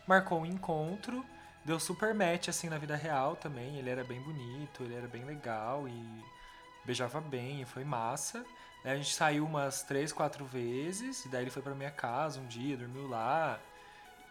Marcou 0.07 0.40
um 0.43 0.47
encontro, 0.47 1.25
deu 1.64 1.81
super 1.81 2.14
match 2.14 2.49
assim 2.49 2.69
na 2.69 2.76
vida 2.78 2.95
real 2.97 3.37
também. 3.37 3.76
Ele 3.78 3.88
era 3.88 4.05
bem 4.05 4.21
bonito, 4.21 4.83
ele 4.83 4.95
era 4.95 5.09
bem 5.09 5.25
legal 5.25 5.88
e 5.88 6.25
beijava 6.85 7.21
bem, 7.21 7.62
e 7.62 7.64
foi 7.64 7.85
massa. 7.85 8.45
Aí 8.85 8.93
a 8.93 8.97
gente 8.97 9.14
saiu 9.14 9.45
umas 9.45 9.83
três, 9.83 10.12
quatro 10.12 10.45
vezes, 10.45 11.25
e 11.25 11.28
daí 11.28 11.43
ele 11.45 11.50
foi 11.50 11.62
pra 11.62 11.75
minha 11.75 11.90
casa 11.90 12.40
um 12.40 12.47
dia, 12.47 12.76
dormiu 12.76 13.09
lá. 13.09 13.59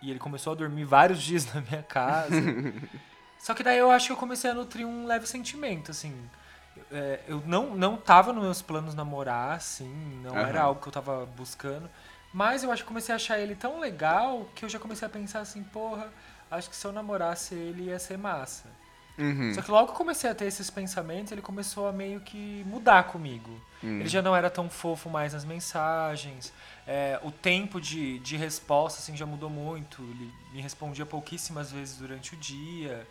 E 0.01 0.09
ele 0.11 0.19
começou 0.19 0.53
a 0.53 0.55
dormir 0.55 0.83
vários 0.85 1.21
dias 1.23 1.51
na 1.53 1.61
minha 1.61 1.81
casa. 1.83 2.35
Só 3.39 3.53
que 3.53 3.63
daí 3.63 3.77
eu 3.77 3.91
acho 3.91 4.07
que 4.07 4.13
eu 4.13 4.17
comecei 4.17 4.51
a 4.51 4.53
nutrir 4.53 4.85
um 4.85 5.05
leve 5.05 5.27
sentimento, 5.27 5.91
assim. 5.91 6.13
É, 6.91 7.21
eu 7.27 7.41
não, 7.45 7.75
não 7.75 7.97
tava 7.97 8.33
nos 8.33 8.43
meus 8.43 8.61
planos 8.61 8.93
namorar, 8.93 9.55
assim, 9.55 10.21
não 10.23 10.35
Aham. 10.35 10.47
era 10.47 10.61
algo 10.61 10.81
que 10.81 10.87
eu 10.87 10.91
tava 10.91 11.25
buscando. 11.25 11.89
Mas 12.33 12.63
eu 12.63 12.71
acho 12.71 12.83
que 12.83 12.87
comecei 12.87 13.13
a 13.13 13.15
achar 13.15 13.39
ele 13.39 13.55
tão 13.55 13.79
legal 13.79 14.47
que 14.53 14.65
eu 14.65 14.69
já 14.69 14.77
comecei 14.77 15.07
a 15.07 15.09
pensar 15.09 15.39
assim, 15.39 15.63
porra, 15.63 16.11
acho 16.51 16.69
que 16.69 16.75
se 16.75 16.85
eu 16.85 16.91
namorasse 16.91 17.55
ele 17.55 17.83
ia 17.85 17.99
ser 17.99 18.17
massa. 18.17 18.67
Uhum. 19.17 19.51
Só 19.53 19.61
que 19.63 19.71
logo 19.71 19.87
que 19.87 19.93
eu 19.93 19.97
comecei 19.97 20.29
a 20.29 20.35
ter 20.35 20.45
esses 20.45 20.69
pensamentos, 20.69 21.31
ele 21.31 21.41
começou 21.41 21.87
a 21.87 21.91
meio 21.91 22.19
que 22.21 22.63
mudar 22.67 23.05
comigo. 23.05 23.49
Hum. 23.83 23.99
Ele 23.99 24.07
já 24.07 24.21
não 24.21 24.35
era 24.35 24.49
tão 24.49 24.69
fofo 24.69 25.09
mais 25.09 25.33
nas 25.33 25.43
mensagens. 25.43 26.53
é, 26.85 27.19
o 27.23 27.31
tempo 27.31 27.81
de, 27.81 28.19
de 28.19 28.37
resposta 28.37 28.99
assim, 28.99 29.17
já 29.17 29.25
mudou 29.25 29.49
muito. 29.49 30.01
Ele 30.03 30.31
me 30.53 30.61
respondia 30.61 31.05
pouquíssimas 31.05 31.71
vezes 31.71 31.97
durante 31.97 32.35
o 32.35 32.37
dia. 32.37 33.07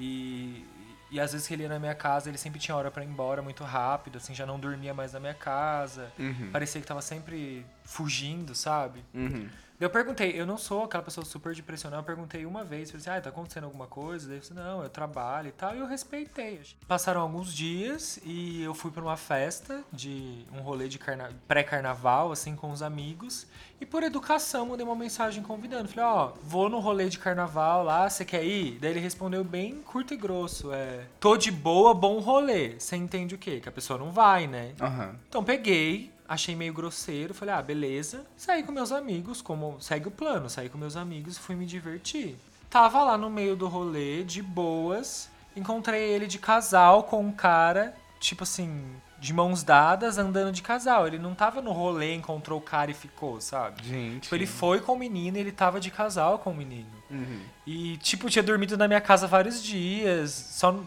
E, 0.00 0.64
e 1.10 1.20
às 1.20 1.32
vezes 1.32 1.46
que 1.46 1.54
ele 1.54 1.64
ia 1.64 1.68
na 1.68 1.78
minha 1.78 1.94
casa, 1.94 2.28
ele 2.28 2.38
sempre 2.38 2.58
tinha 2.58 2.76
hora 2.76 2.90
pra 2.90 3.04
ir 3.04 3.08
embora 3.08 3.42
muito 3.42 3.62
rápido, 3.64 4.16
assim, 4.16 4.34
já 4.34 4.46
não 4.46 4.58
dormia 4.58 4.94
mais 4.94 5.12
na 5.12 5.20
minha 5.20 5.34
casa. 5.34 6.10
Uhum. 6.18 6.50
Parecia 6.50 6.80
que 6.80 6.86
tava 6.86 7.02
sempre 7.02 7.66
fugindo, 7.84 8.54
sabe? 8.54 9.04
Uhum. 9.14 9.48
Eu 9.80 9.88
perguntei, 9.88 10.38
eu 10.38 10.44
não 10.44 10.58
sou 10.58 10.84
aquela 10.84 11.02
pessoa 11.02 11.24
super 11.24 11.54
de 11.54 11.62
pressionar, 11.62 12.00
eu 12.00 12.04
perguntei 12.04 12.44
uma 12.44 12.62
vez, 12.62 12.90
falei 12.90 13.00
assim, 13.00 13.18
ah, 13.18 13.20
tá 13.22 13.30
acontecendo 13.30 13.64
alguma 13.64 13.86
coisa? 13.86 14.28
Daí 14.28 14.36
eu 14.36 14.40
disse, 14.40 14.52
não, 14.52 14.82
eu 14.82 14.90
trabalho 14.90 15.48
e 15.48 15.52
tal, 15.52 15.74
e 15.74 15.78
eu 15.78 15.86
respeitei. 15.86 16.60
Passaram 16.86 17.22
alguns 17.22 17.54
dias 17.54 18.20
e 18.22 18.62
eu 18.62 18.74
fui 18.74 18.90
pra 18.90 19.02
uma 19.02 19.16
festa 19.16 19.82
de 19.90 20.44
um 20.52 20.60
rolê 20.60 20.86
de 20.86 20.98
carna... 20.98 21.30
pré-carnaval, 21.48 22.30
assim, 22.30 22.54
com 22.54 22.70
os 22.70 22.82
amigos, 22.82 23.46
e 23.80 23.86
por 23.86 24.02
educação 24.02 24.66
mandei 24.66 24.84
uma 24.84 24.94
mensagem 24.94 25.42
convidando. 25.42 25.88
Falei, 25.88 26.04
ó, 26.04 26.32
vou 26.42 26.68
no 26.68 26.78
rolê 26.78 27.08
de 27.08 27.18
carnaval 27.18 27.82
lá, 27.82 28.10
você 28.10 28.22
quer 28.22 28.44
ir? 28.44 28.78
Daí 28.78 28.90
ele 28.90 29.00
respondeu 29.00 29.42
bem 29.42 29.80
curto 29.80 30.12
e 30.12 30.16
grosso, 30.18 30.74
é, 30.74 31.06
tô 31.18 31.38
de 31.38 31.50
boa, 31.50 31.94
bom 31.94 32.18
rolê. 32.18 32.78
Você 32.78 32.96
entende 32.96 33.34
o 33.34 33.38
quê? 33.38 33.60
Que 33.60 33.68
a 33.70 33.72
pessoa 33.72 33.98
não 33.98 34.12
vai, 34.12 34.46
né? 34.46 34.74
Aham. 34.78 35.16
Então 35.26 35.42
peguei, 35.42 36.12
achei 36.30 36.54
meio 36.54 36.72
grosseiro, 36.72 37.34
falei, 37.34 37.52
ah, 37.52 37.60
beleza. 37.60 38.24
Saí 38.36 38.62
com 38.62 38.70
meus 38.70 38.92
amigos, 38.92 39.42
como 39.42 39.80
segue 39.80 40.06
o 40.06 40.12
plano, 40.12 40.48
saí 40.48 40.68
com 40.68 40.78
meus 40.78 40.96
amigos 40.96 41.36
e 41.36 41.40
fui 41.40 41.56
me 41.56 41.66
divertir. 41.66 42.36
Tava 42.70 43.02
lá 43.02 43.18
no 43.18 43.28
meio 43.28 43.56
do 43.56 43.66
rolê, 43.66 44.22
de 44.22 44.40
boas, 44.40 45.28
encontrei 45.56 46.08
ele 46.08 46.28
de 46.28 46.38
casal 46.38 47.02
com 47.02 47.20
um 47.20 47.32
cara, 47.32 47.96
tipo 48.20 48.44
assim, 48.44 48.80
de 49.18 49.34
mãos 49.34 49.64
dadas, 49.64 50.18
andando 50.18 50.52
de 50.52 50.62
casal. 50.62 51.04
Ele 51.08 51.18
não 51.18 51.34
tava 51.34 51.60
no 51.60 51.72
rolê, 51.72 52.14
encontrou 52.14 52.60
o 52.60 52.62
cara 52.62 52.92
e 52.92 52.94
ficou, 52.94 53.40
sabe? 53.40 53.82
Gente. 53.82 54.22
Tipo, 54.22 54.36
ele 54.36 54.46
foi 54.46 54.80
com 54.80 54.92
o 54.92 54.98
menino 54.98 55.36
e 55.36 55.40
ele 55.40 55.50
tava 55.50 55.80
de 55.80 55.90
casal 55.90 56.38
com 56.38 56.50
o 56.50 56.54
menino. 56.54 57.00
Uhum. 57.10 57.40
E, 57.66 57.96
tipo, 57.96 58.30
tinha 58.30 58.42
dormido 58.42 58.76
na 58.78 58.86
minha 58.86 59.00
casa 59.00 59.26
vários 59.26 59.60
dias. 59.60 60.30
Só. 60.30 60.78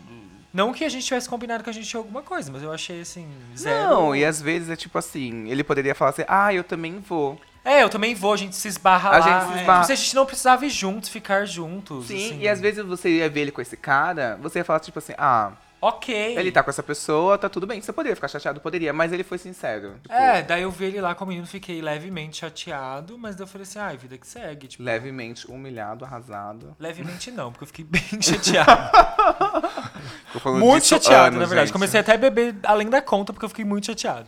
Não 0.54 0.72
que 0.72 0.86
a 0.86 0.90
gente 0.90 1.04
tivesse 1.04 1.28
combinado 1.28 1.64
que 1.64 1.70
a 1.70 1.74
gente 1.74 1.88
tinha 1.88 2.00
alguma 2.00 2.22
coisa, 2.22 2.52
mas 2.52 2.62
eu 2.62 2.72
achei 2.72 3.02
assim, 3.02 3.28
zero. 3.58 3.90
Não, 3.90 4.16
e 4.16 4.24
às 4.24 4.40
vezes 4.40 4.70
é 4.70 4.76
tipo 4.76 4.98
assim, 5.00 5.50
ele 5.50 5.64
poderia 5.64 5.96
falar 5.96 6.12
assim, 6.12 6.24
ah, 6.28 6.54
eu 6.54 6.64
também 6.64 7.00
vou. 7.00 7.40
É, 7.66 7.82
eu 7.82 7.90
também 7.90 8.14
vou, 8.14 8.34
a 8.34 8.38
gente 8.38 8.56
se 8.56 8.68
esbarra 8.68 9.10
A 9.10 9.18
lá. 9.18 9.22
gente 9.22 9.52
se 9.52 9.58
É. 9.58 9.62
esbarra. 9.62 9.80
Tipo, 9.82 9.88
se 9.88 9.92
a 9.94 9.96
gente 9.96 10.16
não 10.16 10.26
precisava 10.28 10.66
ir 10.66 10.70
juntos, 10.70 11.10
ficar 11.10 11.46
juntos. 11.46 12.06
Sim, 12.08 12.26
assim. 12.28 12.40
e 12.42 12.48
às 12.48 12.62
vezes 12.62 12.86
você 12.86 13.10
ia 13.10 13.28
ver 13.30 13.42
ele 13.42 13.52
com 13.52 13.62
esse 13.62 13.76
cara, 13.76 14.38
você 14.42 14.60
ia 14.60 14.66
falar 14.66 14.80
tipo 14.80 15.00
assim, 15.00 15.14
ah, 15.18 15.54
Ok. 15.86 16.38
ele 16.38 16.52
tá 16.52 16.64
com 16.64 16.70
essa 16.70 16.82
pessoa, 16.84 17.38
tá 17.38 17.50
tudo 17.50 17.68
bem. 17.68 17.82
Você 17.82 17.92
poderia 17.92 18.16
ficar 18.16 18.28
chateado, 18.30 18.62
poderia, 18.62 18.94
mas 18.94 19.12
ele 19.12 19.24
foi 19.24 19.38
sincero. 19.38 19.96
Tipo, 20.02 20.14
É, 20.14 20.42
daí 20.42 20.62
eu 20.64 20.72
vi 20.72 20.86
ele 20.86 21.02
lá 21.02 21.14
com 21.14 21.26
o 21.26 21.28
menino, 21.28 21.46
fiquei 21.46 21.82
levemente 21.82 22.38
chateado, 22.38 23.18
mas 23.18 23.36
daí 23.36 23.44
eu 23.44 23.48
falei 23.48 23.64
assim, 23.64 23.80
ai, 23.80 23.98
vida 23.98 24.18
que 24.18 24.26
segue. 24.26 24.68
Tipo, 24.68 24.84
Levemente 24.84 25.50
humilhado, 25.52 26.06
arrasado. 26.06 26.76
levemente 26.80 27.32
não, 27.32 27.52
porque 27.52 27.64
eu 27.64 27.68
fiquei 27.68 27.84
bem 27.90 28.22
chateado. 28.22 28.92
Tô 30.32 30.40
falando 30.40 30.62
muito 30.62 30.84
disso 30.84 30.96
chateado, 30.96 31.28
anos, 31.28 31.40
na 31.40 31.46
verdade. 31.46 31.68
gente. 31.68 31.74
Comecei 31.74 32.00
até 32.00 32.14
a 32.14 32.18
beber 32.18 32.56
além 32.64 32.90
da 32.90 33.02
conta, 33.02 33.32
porque 33.34 33.46
eu 33.46 33.50
fiquei 33.50 33.66
muito 33.66 33.86
chateado. 33.88 34.28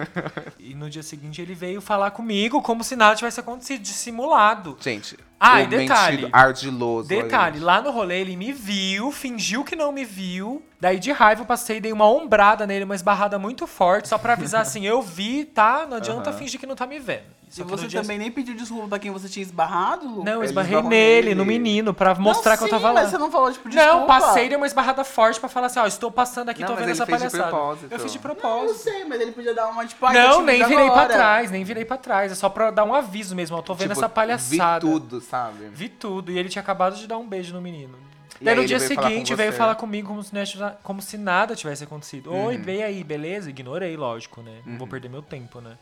e 0.58 0.74
no 0.74 0.88
dia 0.90 1.02
seguinte 1.02 1.40
ele 1.40 1.54
veio 1.54 1.80
falar 1.80 2.10
comigo 2.10 2.60
como 2.62 2.82
se 2.82 2.96
nada 2.96 3.14
tivesse 3.16 3.38
acontecido, 3.40 3.82
dissimulado. 3.82 4.76
Gente, 4.80 5.16
Ah, 5.38 5.60
e 5.62 5.66
detalhe. 5.66 6.16
mentido 6.16 6.30
ardiloso. 6.34 7.08
Detalhe, 7.08 7.60
lá 7.60 7.82
no 7.82 7.90
rolê 7.90 8.20
ele 8.20 8.36
me 8.36 8.52
viu, 8.52 9.12
fingiu 9.12 9.62
que 9.64 9.76
não 9.76 9.92
me 9.92 10.04
viu. 10.04 10.62
Daí 10.80 10.98
de 10.98 11.12
raiva 11.12 11.42
eu 11.42 11.46
passei, 11.46 11.80
dei 11.80 11.92
uma 11.92 12.08
ombrada 12.10 12.66
nele, 12.66 12.84
uma 12.84 12.94
esbarrada 12.94 13.38
muito 13.38 13.66
forte, 13.66 14.08
só 14.08 14.16
pra 14.18 14.32
avisar 14.32 14.62
assim, 14.62 14.86
eu 14.86 15.02
vi, 15.02 15.44
tá? 15.44 15.86
Não 15.88 15.98
adianta 15.98 16.30
Aham. 16.30 16.38
fingir 16.38 16.58
que 16.58 16.66
não 16.66 16.74
tá 16.74 16.86
me 16.86 16.98
vendo. 16.98 17.24
Só 17.48 17.62
E 17.62 17.64
você 17.64 17.86
dia- 17.86 18.02
também 18.02 18.18
nem 18.18 18.30
pediu 18.30 18.54
desculpa 18.56 18.88
pra 18.88 18.98
quem 18.98 19.10
você 19.12 19.28
tinha 19.28 19.42
esbarrado, 19.42 20.04
Lu? 20.06 20.24
Não, 20.24 20.32
eu 20.32 20.44
esbarrei 20.44 20.74
nele, 20.82 20.88
nele. 21.28 21.34
no 21.36 21.44
menino, 21.44 21.94
pra 21.94 22.12
mostrar 22.16 22.52
Não, 22.52 22.58
que 22.58 22.64
eu 22.64 22.68
sim, 22.68 22.72
tava 22.72 22.88
lá. 22.88 22.94
mas 23.02 23.10
você 23.10 23.18
não 23.18 23.30
falou, 23.30 23.52
tipo, 23.52 23.68
desculpa. 23.68 23.94
Não, 23.98 24.06
passei, 24.06 24.48
dei 24.48 24.56
uma 24.56 24.66
esbarrada 24.66 25.04
forte 25.04 25.38
pra 25.38 25.48
falar 25.48 25.68
assim, 25.68 25.78
ó, 25.78 25.86
estou 25.86 26.10
passando 26.10 26.48
aqui, 26.48 26.60
Não, 26.62 26.66
tô 26.68 26.72
mas 26.74 26.80
vendo 26.80 26.88
ele 26.90 26.96
essa 26.96 27.06
fez 27.06 27.22
de 27.22 27.28
palhaçada. 27.28 27.50
propósito. 27.56 27.92
Eu 27.92 27.98
fiz 28.00 28.12
de 28.12 28.18
Não, 28.18 28.30
eu 28.30 28.36
propósito. 28.36 28.78
sei, 28.80 29.04
mas 29.04 29.20
ele 29.20 29.30
podia 29.32 29.54
dar 29.54 29.68
uma, 29.68 29.86
tipo, 29.86 30.12
Não, 30.12 30.42
nem 30.42 30.62
virei 30.64 30.84
pra 30.86 30.92
agora. 31.02 31.14
trás, 31.14 31.50
nem 31.52 31.62
virei 31.64 31.84
pra 31.84 31.96
trás. 31.96 32.32
É 32.32 32.34
só 32.34 32.48
pra 32.48 32.70
dar 32.72 32.82
um 32.84 32.92
aviso 32.92 33.34
mesmo, 33.36 33.56
eu 33.56 33.62
tô 33.62 33.74
vendo 33.74 33.90
Tipo, 33.90 34.00
essa 34.00 34.08
palhaçada. 34.08 34.84
Vi 34.84 34.92
tudo, 34.92 35.20
sabe? 35.20 35.68
Vi 35.72 35.88
tudo. 35.88 36.32
E 36.32 36.38
ele 36.38 36.48
tinha 36.48 36.60
acabado 36.62 36.96
de 36.96 37.06
dar 37.06 37.16
um 37.16 37.26
beijo 37.28 37.54
no 37.54 37.60
menino. 37.62 37.94
E 38.40 38.44
Daí 38.44 38.54
aí 38.54 38.60
no 38.60 38.66
dia 38.66 38.78
veio 38.78 38.94
falar 38.94 39.08
seguinte 39.08 39.34
veio 39.34 39.52
você. 39.52 39.56
falar 39.56 39.74
comigo 39.76 40.08
como 40.08 40.22
se, 40.22 40.32
como 40.82 41.00
se 41.00 41.16
nada 41.16 41.54
tivesse 41.54 41.84
acontecido. 41.84 42.30
Oi, 42.34 42.56
Uhum. 42.56 42.62
vem 42.62 42.82
aí, 42.82 43.02
beleza? 43.04 43.48
Ignorei, 43.48 43.96
lógico, 43.96 44.42
né? 44.42 44.58
Não 44.66 44.76
vou 44.76 44.86
perder 44.86 45.08
meu 45.08 45.22
tempo, 45.22 45.60
né? 45.60 45.78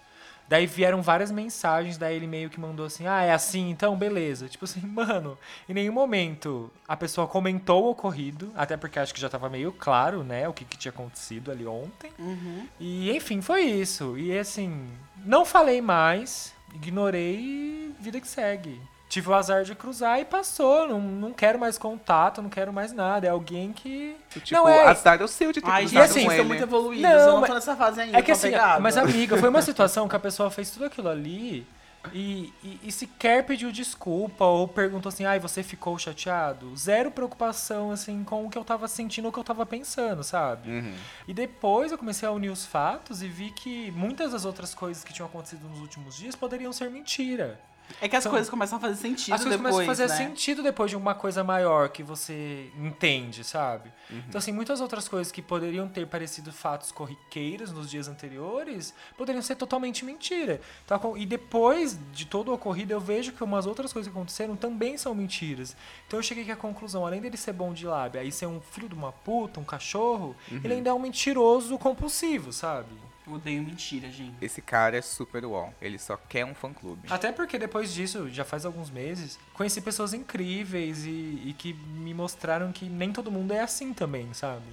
Daí 0.49 0.67
vieram 0.67 1.01
várias 1.03 1.31
mensagens, 1.31 1.97
daí 1.97 2.17
ele 2.17 2.27
meio 2.27 2.51
que 2.51 2.61
mandou 2.61 2.87
assim, 2.87 3.07
ah, 3.07 3.23
é 3.23 3.33
assim, 3.33 3.71
então 3.71 3.97
beleza. 3.97 4.49
Tipo 4.49 4.65
assim, 4.65 4.81
mano, 4.87 5.39
em 5.69 5.75
nenhum 5.75 5.93
momento 5.93 6.71
a 6.87 6.97
pessoa 6.97 7.27
comentou 7.27 7.85
o 7.85 7.91
ocorrido, 7.91 8.53
até 8.55 8.77
porque 8.77 8.99
acho 8.99 9.15
que 9.15 9.21
já 9.21 9.29
tava 9.29 9.49
meio 9.49 9.73
claro, 9.73 10.23
né, 10.23 10.49
o 10.49 10.53
que, 10.53 10.65
que 10.65 10.77
tinha 10.77 10.91
acontecido 10.91 11.51
ali 11.51 11.67
ontem. 11.67 12.13
Uhum. 12.19 12.69
E 12.79 13.11
enfim, 13.11 13.41
foi 13.41 13.63
isso. 13.63 14.19
E 14.19 14.37
assim, 14.39 14.87
não 15.25 15.45
falei 15.45 15.81
mais, 15.81 16.55
ignorei 16.75 17.37
e 17.37 17.95
vida 18.01 18.21
que 18.21 18.29
segue. 18.29 18.81
Tive 19.15 19.29
o 19.31 19.35
azar 19.35 19.63
de 19.63 19.77
cruzar 19.77 20.19
e 20.19 20.25
passou. 20.25 20.89
Não, 20.89 21.01
não 21.01 21.33
quero 21.33 21.57
mais 21.57 21.79
contato, 21.79 22.43
não 22.43 22.51
quero 22.51 22.73
mais 22.73 22.93
nada. 22.93 23.29
É 23.29 23.31
alguém 23.31 23.73
que. 23.73 24.17
Tipo, 24.29 24.53
Não, 24.53 24.69
é- 24.69 24.89
azar 24.89 25.21
é 25.21 25.25
o 25.25 25.29
seu 25.29 25.53
de 25.53 25.61
ter 25.61 25.71
Ai, 25.71 25.83
cruzado 25.83 26.07
gente, 26.09 26.11
assim, 26.19 26.25
com 26.27 26.33
ele. 26.33 26.43
muito 26.43 26.63
evoluídos. 26.65 27.09
Não, 27.09 27.19
eu 27.21 27.27
não 27.35 27.41
mas- 27.41 27.49
tô 27.49 27.55
nessa 27.55 27.77
fase 27.77 28.01
ainda, 28.01 28.19
É 28.19 28.23
que 28.23 28.33
assim, 28.33 28.51
mas 28.81 28.97
amiga, 28.97 29.37
foi 29.39 29.49
uma 29.49 29.63
situação 29.63 30.09
que 30.09 30.17
a 30.17 30.19
pessoa 30.19 30.51
fez 30.51 30.69
tudo 30.73 30.87
aquilo 30.87 31.09
ali 31.09 31.65
e, 32.13 32.53
e, 32.65 32.81
e 32.83 32.91
sequer 32.91 33.45
pediu 33.47 33.71
desculpa 33.71 34.45
ou 34.45 34.67
perguntou 34.67 35.11
assim, 35.11 35.25
ai, 35.25 35.39
você 35.39 35.63
ficou 35.63 35.97
chateado? 35.97 36.77
Zero 36.77 37.13
preocupação, 37.13 37.93
assim, 37.93 38.25
com 38.25 38.45
o 38.45 38.51
que 38.51 38.59
eu 38.59 38.65
tava 38.65 38.89
sentindo 38.89 39.27
ou 39.27 39.31
o 39.31 39.33
que 39.33 39.39
eu 39.39 39.45
tava 39.45 39.65
pensando, 39.65 40.25
sabe? 40.25 40.69
Uhum. 40.69 40.93
E 41.29 41.33
depois 41.33 41.93
eu 41.93 41.99
comecei 41.99 42.29
a 42.29 42.33
unir 42.33 42.51
os 42.51 42.67
fatos 42.67 43.23
e 43.23 43.29
vi 43.29 43.53
que 43.53 43.93
muitas 43.93 44.33
das 44.33 44.45
outras 44.45 44.75
coisas 44.75 45.05
que 45.05 45.13
tinham 45.13 45.29
acontecido 45.29 45.69
nos 45.69 45.79
últimos 45.79 46.17
dias 46.17 46.35
poderiam 46.35 46.73
ser 46.73 46.91
mentira. 46.91 47.61
É 48.01 48.09
que 48.09 48.17
as 48.17 48.23
São- 48.23 48.33
coisas 48.33 48.49
começam 48.51 48.79
a 48.79 48.81
fazer 48.81 48.97
sentido 48.97 49.35
As 49.35 49.43
coisas 49.43 49.59
depois, 49.61 49.75
começam 49.75 49.93
a 49.93 49.97
fazer 50.09 50.09
né? 50.09 50.29
sentido 50.31 50.63
depois 50.63 50.91
de 50.91 50.97
uma 50.97 51.15
coisa 51.15 51.45
maior 51.45 51.89
que 51.91 52.03
você 52.03 52.71
entende, 52.79 53.45
sabe? 53.45 53.91
Uhum. 54.11 54.23
Então, 54.29 54.39
assim, 54.39 54.53
muitas 54.53 54.81
outras 54.81 55.07
coisas 55.07 55.31
que 55.33 55.41
poderiam 55.43 55.87
ter 55.89 56.07
parecido 56.07 56.53
fatos 56.53 56.91
corriqueiros 56.91 57.71
nos 57.73 57.91
dias 57.91 58.09
anteriores 58.09 58.93
poderiam 59.17 59.43
ser 59.43 59.57
totalmente 59.57 60.05
mentira. 60.05 60.61
Então, 60.85 60.99
com- 60.99 61.17
e 61.17 61.25
depois 61.27 61.99
de 62.13 62.25
todo 62.27 62.51
o 62.51 62.55
ocorrido, 62.55 62.93
eu 62.93 63.01
vejo 63.01 63.33
que 63.33 63.45
umas 63.45 63.67
outras 63.67 63.93
coisas 63.93 64.11
que 64.11 64.17
aconteceram 64.17 64.57
também 64.57 64.97
são 64.97 65.15
mentiras. 65.15 65.77
Então, 66.07 66.19
eu 66.19 66.23
cheguei 66.23 66.51
à 66.51 66.57
conclusão, 66.57 67.07
além 67.07 67.21
dele 67.21 67.37
ser 67.37 67.53
bom 67.53 67.73
de 67.73 67.87
lábia 67.87 68.23
e 68.25 68.33
ser 68.33 68.47
um 68.47 68.61
filho 68.61 68.89
de 68.89 68.95
uma 68.95 69.13
puta, 69.13 69.61
um 69.61 69.65
cachorro, 69.65 70.35
Uhum. 70.51 70.61
ele 70.65 70.75
ainda 70.75 70.91
é 70.91 70.93
um 70.93 70.99
mentiroso 70.99 71.79
compulsivo, 71.79 72.53
sabe? 72.53 72.89
Eu 73.27 73.35
odeio 73.35 73.63
mentira, 73.63 74.11
gente. 74.11 74.35
Esse 74.41 74.61
cara 74.61 74.97
é 74.99 75.01
super 75.03 75.45
uol. 75.47 75.73
Ele 75.81 75.99
só 75.99 76.17
quer 76.29 76.45
um 76.45 76.55
fã-clube. 76.55 77.09
Até 77.11 77.33
porque 77.33 77.59
depois 77.59 77.93
disso, 77.93 78.29
já 78.29 78.45
faz 78.45 78.67
alguns 78.67 78.91
meses, 78.91 79.39
conheci 79.55 79.81
pessoas 79.81 80.13
incríveis 80.13 81.07
e, 81.07 81.43
e 81.47 81.55
que 81.57 81.73
me 81.73 82.13
mostraram 82.13 82.71
que 82.71 82.85
nem 82.85 83.13
todo 83.13 83.31
mundo 83.31 83.53
é 83.55 83.61
assim 83.61 83.95
também, 83.95 84.33
sabe? 84.35 84.67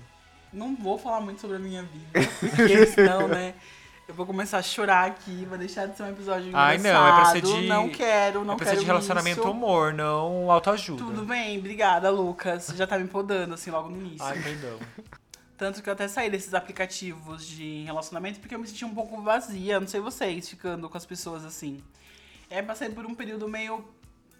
Não 0.51 0.75
vou 0.75 0.97
falar 0.97 1.21
muito 1.21 1.39
sobre 1.39 1.55
a 1.55 1.59
minha 1.59 1.81
vida, 1.83 2.27
porque 2.41 2.85
senão, 2.87 3.27
né? 3.29 3.53
Eu 4.05 4.13
vou 4.15 4.25
começar 4.25 4.57
a 4.57 4.61
chorar 4.61 5.05
aqui, 5.07 5.45
vai 5.45 5.57
deixar 5.57 5.85
de 5.85 5.95
ser 5.95 6.03
um 6.03 6.09
episódio 6.09 6.51
Ai, 6.53 6.75
engraçado. 6.75 7.01
não, 7.01 7.07
é 7.07 7.21
pra 7.21 7.25
ser 7.31 7.41
de- 7.41 7.67
Não 7.69 7.87
quero, 7.89 8.43
não 8.43 8.55
é 8.55 8.57
pra 8.57 8.65
quero 8.65 8.75
ser 8.77 8.81
de 8.81 8.85
relacionamento 8.85 9.39
isso. 9.39 9.49
humor, 9.49 9.93
não 9.93 10.51
autoajuda. 10.51 11.01
Tudo 11.01 11.23
bem, 11.23 11.57
obrigada, 11.57 12.09
Lucas. 12.09 12.63
Você 12.65 12.75
já 12.75 12.85
tá 12.85 12.99
me 12.99 13.07
podando, 13.07 13.53
assim, 13.53 13.71
logo 13.71 13.87
no 13.87 13.95
início. 14.01 14.25
Ai, 14.25 14.37
perdão. 14.41 14.77
Tanto 15.61 15.83
que 15.83 15.87
eu 15.87 15.93
até 15.93 16.07
saí 16.07 16.27
desses 16.27 16.55
aplicativos 16.55 17.45
de 17.45 17.83
relacionamento 17.83 18.39
porque 18.39 18.55
eu 18.55 18.57
me 18.57 18.67
senti 18.67 18.83
um 18.83 18.95
pouco 18.95 19.21
vazia, 19.21 19.79
não 19.79 19.87
sei 19.87 20.01
vocês, 20.01 20.49
ficando 20.49 20.89
com 20.89 20.97
as 20.97 21.05
pessoas 21.05 21.45
assim. 21.45 21.83
Aí 22.49 22.63
passei 22.63 22.89
por 22.89 23.05
um 23.05 23.13
período 23.13 23.47
meio 23.47 23.87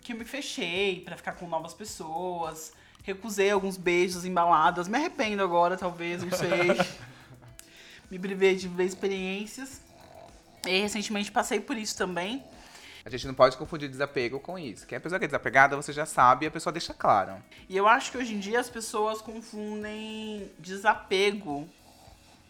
que 0.02 0.14
eu 0.14 0.18
me 0.18 0.26
fechei 0.26 1.02
pra 1.02 1.16
ficar 1.16 1.34
com 1.34 1.48
novas 1.48 1.76
pessoas, 1.76 2.74
recusei 3.04 3.52
alguns 3.52 3.78
beijos 3.78 4.26
embaladas, 4.26 4.88
me 4.88 4.98
arrependo 4.98 5.44
agora, 5.44 5.78
talvez, 5.78 6.24
não 6.24 6.36
sei. 6.36 6.76
me 8.10 8.18
privei 8.18 8.56
de 8.56 8.68
viver 8.68 8.86
experiências. 8.86 9.80
E 10.66 10.82
recentemente 10.82 11.32
passei 11.32 11.60
por 11.60 11.78
isso 11.78 11.96
também. 11.96 12.44
A 13.04 13.10
gente 13.10 13.26
não 13.26 13.34
pode 13.34 13.58
confundir 13.58 13.90
desapego 13.90 14.40
com 14.40 14.58
isso. 14.58 14.86
Que 14.86 14.96
a 14.96 15.00
pessoa 15.00 15.18
que 15.18 15.26
é 15.26 15.28
desapegada, 15.28 15.76
você 15.76 15.92
já 15.92 16.06
sabe 16.06 16.46
e 16.46 16.48
a 16.48 16.52
pessoa 16.52 16.72
deixa 16.72 16.94
claro. 16.94 17.42
E 17.68 17.76
eu 17.76 17.88
acho 17.88 18.12
que 18.12 18.18
hoje 18.18 18.34
em 18.34 18.40
dia 18.40 18.60
as 18.60 18.70
pessoas 18.70 19.22
confundem 19.22 20.52
desapego. 20.60 21.68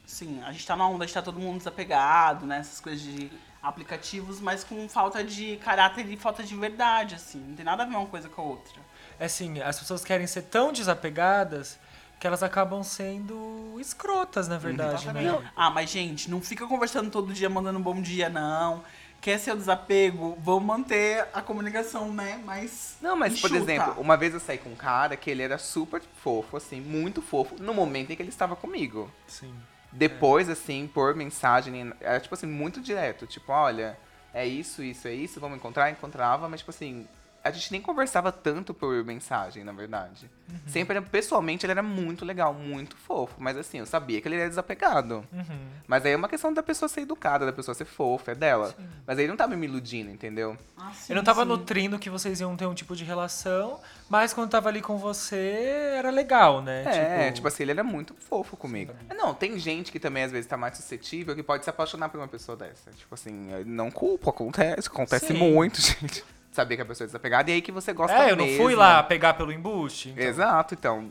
Sim, 0.06 0.42
a 0.44 0.52
gente 0.52 0.66
tá 0.66 0.76
na 0.76 0.88
onda 0.88 1.06
de 1.06 1.14
tá 1.14 1.22
todo 1.22 1.40
mundo 1.40 1.60
desapegado, 1.60 2.46
né? 2.46 2.60
Essas 2.60 2.82
coisas 2.82 3.02
de 3.02 3.32
aplicativos, 3.62 4.42
mas 4.42 4.64
com 4.64 4.90
falta 4.90 5.24
de 5.24 5.58
caráter 5.58 6.06
e 6.06 6.18
falta 6.18 6.44
de 6.44 6.56
verdade, 6.56 7.16
assim. 7.16 7.40
Não 7.40 7.56
tem 7.56 7.64
nada 7.64 7.84
a 7.84 7.86
ver 7.86 7.96
uma 7.96 8.08
coisa 8.08 8.28
com 8.28 8.42
a 8.42 8.46
outra. 8.46 8.82
É 9.20 9.26
assim, 9.26 9.62
as 9.62 9.80
pessoas 9.80 10.04
querem 10.04 10.28
ser 10.28 10.44
tão 10.44 10.74
desapegadas 10.74 11.80
que 12.20 12.28
elas 12.28 12.44
acabam 12.44 12.84
sendo 12.84 13.78
escrotas, 13.80 14.48
na 14.48 14.58
verdade, 14.58 15.12
né? 15.12 15.52
Ah, 15.56 15.70
mas 15.72 15.90
gente, 15.90 16.30
não 16.30 16.40
fica 16.40 16.68
conversando 16.68 17.10
todo 17.10 17.34
dia, 17.34 17.50
mandando 17.50 17.80
um 17.80 17.82
bom 17.82 18.00
dia, 18.00 18.30
não. 18.30 18.84
Quer 19.22 19.40
ser 19.40 19.52
o 19.54 19.56
desapego? 19.56 20.36
Vamos 20.42 20.64
manter 20.64 21.28
a 21.32 21.44
comunicação, 21.44 22.12
né? 22.12 22.42
Mas. 22.44 22.98
Não, 23.00 23.16
mas, 23.16 23.40
por 23.40 23.52
enxuta. 23.52 23.72
exemplo, 23.72 24.02
uma 24.02 24.18
vez 24.18 24.34
eu 24.34 24.40
saí 24.40 24.58
com 24.58 24.72
um 24.72 24.76
cara 24.76 25.16
que 25.16 25.30
ele 25.30 25.44
era 25.44 25.60
super 25.60 26.02
fofo, 26.18 26.58
assim, 26.58 26.82
muito 26.82 27.22
fofo, 27.22 27.56
no 27.62 27.72
momento 27.72 28.12
em 28.12 28.16
que 28.16 28.22
ele 28.24 28.30
estava 28.30 28.56
comigo. 28.56 29.12
Sim. 29.28 29.54
Depois, 29.92 30.50
assim, 30.50 30.90
por 30.92 31.14
mensagem, 31.14 31.94
era 32.02 32.20
tipo 32.20 32.34
assim, 32.34 32.48
muito 32.48 32.82
direto. 32.82 33.28
Tipo, 33.28 33.52
olha, 33.52 33.96
é 34.34 34.46
isso, 34.48 34.82
isso, 34.82 35.08
é 35.08 35.14
isso, 35.14 35.40
vamos 35.40 35.58
encontrar, 35.58 35.92
encontrava, 35.92 36.50
mas 36.50 36.62
tipo 36.62 36.72
assim, 36.72 37.08
a 37.44 37.52
gente 37.52 37.72
nem 37.72 37.82
conversava 37.82 38.32
tanto 38.32 38.74
por 38.74 39.04
mensagem, 39.04 39.64
na 39.64 39.72
verdade. 39.72 40.30
Uhum. 40.50 40.58
Sempre, 40.68 40.98
era- 40.98 41.06
pessoalmente, 41.06 41.66
ele 41.66 41.72
era 41.72 41.82
muito 41.84 42.24
legal, 42.24 42.54
muito 42.54 42.96
fofo, 42.96 43.36
mas 43.40 43.58
assim, 43.58 43.80
eu 43.80 43.86
sabia 43.86 44.22
que 44.22 44.28
ele 44.28 44.36
era 44.36 44.48
desapegado. 44.50 45.26
Uhum. 45.34 45.60
Mas 45.88 46.06
aí 46.06 46.12
é 46.12 46.16
uma 46.16 46.28
questão 46.30 46.54
da 46.54 46.62
pessoa 46.62 46.88
ser 46.88 47.02
educada, 47.02 47.46
da 47.46 47.52
pessoa 47.54 47.74
ser 47.74 47.86
fofa, 47.86 48.32
é 48.32 48.36
dela. 48.36 48.76
Mas 49.08 49.18
aí 49.18 49.24
ele 49.24 49.30
não 49.32 49.38
tava 49.38 49.56
me 49.56 49.66
iludindo, 49.66 50.12
entendeu? 50.12 50.56
Ah, 50.78 50.92
sim, 50.94 51.14
Eu 51.14 51.16
não 51.18 51.24
tava 51.24 51.42
sim. 51.44 51.48
nutrindo 51.48 51.98
que 52.00 52.10
vocês 52.10 52.40
iam 52.42 52.56
ter 52.56 52.66
um 52.66 52.74
tipo 52.74 52.96
de 52.96 53.04
relação, 53.04 53.80
mas 54.10 54.34
quando 54.34 54.50
tava 54.52 54.70
ali 54.70 54.82
com 54.82 54.98
você, 54.98 55.94
era 55.98 56.10
legal, 56.12 56.62
né? 56.62 56.84
É, 57.28 57.32
tipo, 57.32 57.48
assim, 57.48 57.64
ele 57.64 57.72
era 57.72 57.84
muito 57.84 58.14
fofo 58.16 58.56
comigo. 58.58 58.94
Não, 59.16 59.34
tem 59.34 59.58
gente 59.58 59.92
que 59.92 60.00
também 60.00 60.24
às 60.24 60.32
vezes 60.32 60.46
tá 60.48 60.58
mais 60.58 60.78
suscetível 60.78 61.36
que 61.36 61.44
pode 61.44 61.64
se 61.64 61.70
apaixonar 61.70 62.10
por 62.10 62.18
uma 62.20 62.28
pessoa 62.28 62.56
dessa. 62.56 62.92
Tipo 62.92 63.14
assim, 63.16 63.50
não 63.66 63.90
culpo, 63.90 64.30
acontece, 64.30 64.88
acontece 64.88 65.28
Sim. 65.28 65.34
muito, 65.34 65.80
gente. 65.82 66.24
Saber 66.52 66.76
que 66.76 66.82
a 66.82 66.86
pessoa 66.86 67.06
é 67.06 67.08
desapegada 67.08 67.50
e 67.50 67.54
aí 67.54 67.62
que 67.62 67.72
você 67.72 67.94
gosta 67.94 68.16
É, 68.16 68.32
eu 68.32 68.36
não 68.36 68.46
mesmo. 68.46 68.62
fui 68.64 68.76
lá 68.76 69.02
pegar 69.02 69.34
pelo 69.36 69.52
embuste. 69.52 70.10
então. 70.10 70.24
Exato, 70.24 70.74
então. 70.74 71.10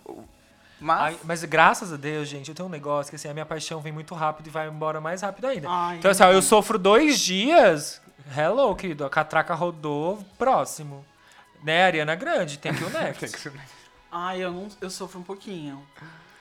Mas. 0.79 1.01
Ai, 1.01 1.17
mas 1.25 1.45
graças 1.45 1.93
a 1.93 1.97
Deus, 1.97 2.29
gente, 2.29 2.49
eu 2.49 2.55
tenho 2.55 2.69
um 2.69 2.71
negócio 2.71 3.11
que 3.11 3.17
assim, 3.17 3.29
a 3.29 3.33
minha 3.33 3.47
paixão 3.47 3.81
vem 3.81 3.93
muito 3.93 4.15
rápido 4.15 4.47
e 4.47 4.51
vai 4.51 4.69
embora 4.69 5.01
mais 5.01 5.23
rápido 5.23 5.47
ainda. 5.47 5.67
Ai, 5.71 5.97
então, 5.99 6.11
assim, 6.11 6.23
ó, 6.23 6.31
eu 6.33 6.43
sofro 6.43 6.79
dois 6.79 7.19
dias. 7.19 8.01
Hello, 8.37 8.75
querido. 8.77 9.05
A 9.05 9.11
catraca 9.11 9.55
rodou, 9.55 10.25
próximo. 10.39 11.05
Né, 11.63 11.85
Ariana 11.85 12.15
Grande, 12.15 12.59
tem 12.59 12.73
aqui 12.73 12.85
o 12.85 12.91
next. 12.91 13.51
Ai, 14.11 14.41
eu, 14.43 14.51
não, 14.51 14.69
eu 14.81 14.89
sofro 14.89 15.21
um 15.21 15.23
pouquinho. 15.23 15.83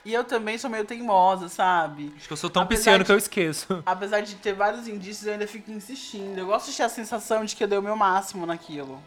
E 0.04 0.14
eu 0.14 0.24
também 0.24 0.56
sou 0.56 0.70
meio 0.70 0.84
teimosa, 0.84 1.48
sabe? 1.48 2.12
Acho 2.16 2.26
que 2.26 2.32
eu 2.32 2.36
sou 2.36 2.48
tão 2.48 2.62
Apesar 2.62 2.78
pisciano 2.78 2.98
de- 3.00 3.04
que 3.06 3.12
eu 3.12 3.18
esqueço. 3.18 3.82
Apesar 3.84 4.20
de 4.22 4.34
ter 4.36 4.54
vários 4.54 4.88
indícios, 4.88 5.26
eu 5.26 5.34
ainda 5.34 5.46
fico 5.46 5.70
insistindo. 5.70 6.38
Eu 6.38 6.46
gosto 6.46 6.70
de 6.70 6.76
ter 6.76 6.84
a 6.84 6.88
sensação 6.88 7.44
de 7.44 7.54
que 7.54 7.62
eu 7.62 7.68
dei 7.68 7.78
o 7.78 7.82
meu 7.82 7.96
máximo 7.96 8.46
naquilo. 8.46 9.00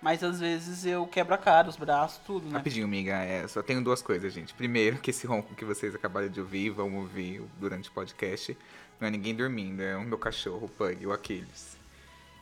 Mas 0.00 0.24
às 0.24 0.40
vezes 0.40 0.86
eu 0.86 1.06
quebro 1.06 1.34
a 1.34 1.38
cara, 1.38 1.68
os 1.68 1.76
braços, 1.76 2.18
tudo, 2.26 2.46
né? 2.46 2.54
Rapidinho, 2.56 2.86
amiga, 2.86 3.12
é, 3.16 3.46
só 3.46 3.62
tenho 3.62 3.84
duas 3.84 4.00
coisas, 4.00 4.32
gente. 4.32 4.54
Primeiro, 4.54 4.96
que 4.96 5.10
esse 5.10 5.26
ronco 5.26 5.54
que 5.54 5.62
vocês 5.62 5.94
acabaram 5.94 6.28
de 6.30 6.40
ouvir, 6.40 6.70
vão 6.70 6.96
ouvir 6.96 7.42
durante 7.58 7.90
o 7.90 7.92
podcast, 7.92 8.56
não 8.98 9.08
é 9.08 9.10
ninguém 9.10 9.34
dormindo, 9.34 9.82
é 9.82 9.94
o 9.96 10.02
meu 10.02 10.16
cachorro, 10.16 10.64
o 10.64 10.68
Pug, 10.70 11.06
o 11.06 11.12
Aquiles. 11.12 11.76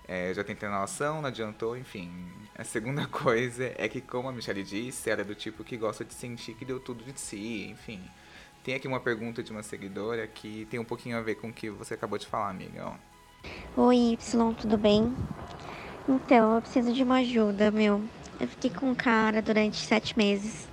É, 0.09 0.33
já 0.33 0.43
tentei 0.43 0.67
inalação, 0.67 1.21
não 1.21 1.29
adiantou, 1.29 1.77
enfim. 1.77 2.11
A 2.57 2.65
segunda 2.65 3.07
coisa 3.13 3.75
é 3.77 3.87
que, 3.89 4.01
como 4.01 4.29
a 4.29 4.33
Michelle 4.33 4.65
disse, 4.65 5.11
ela 5.11 5.21
é 5.21 5.25
do 5.25 5.35
tipo 5.35 5.63
que 5.63 5.77
gosta 5.77 6.03
de 6.03 6.15
sentir 6.15 6.55
que 6.55 6.65
deu 6.65 6.81
tudo 6.81 7.05
de 7.05 7.21
si, 7.21 7.69
enfim. 7.71 8.01
Tem 8.65 8.75
aqui 8.75 8.89
uma 8.89 9.01
pergunta 9.01 9.43
de 9.43 9.53
uma 9.53 9.63
seguidora 9.63 10.27
que 10.27 10.67
tem 10.71 10.81
um 10.81 10.85
pouquinho 10.85 11.19
a 11.19 11.21
ver 11.21 11.35
com 11.35 11.49
o 11.49 11.53
que 11.53 11.69
você 11.69 11.93
acabou 11.93 12.19
de 12.19 12.27
falar, 12.27 12.49
amiga. 12.51 12.93
Oi, 13.77 14.13
Y, 14.13 14.55
tudo 14.55 14.79
bem? 14.79 15.15
Então, 16.09 16.55
eu 16.55 16.63
preciso 16.63 16.93
de 16.93 17.03
uma 17.03 17.19
ajuda, 17.19 17.71
meu. 17.71 18.03
Eu 18.41 18.49
fiquei 18.49 18.71
com 18.71 18.91
um 18.91 18.95
cara 18.95 19.43
durante 19.43 19.77
sete 19.77 20.17
meses. 20.17 20.67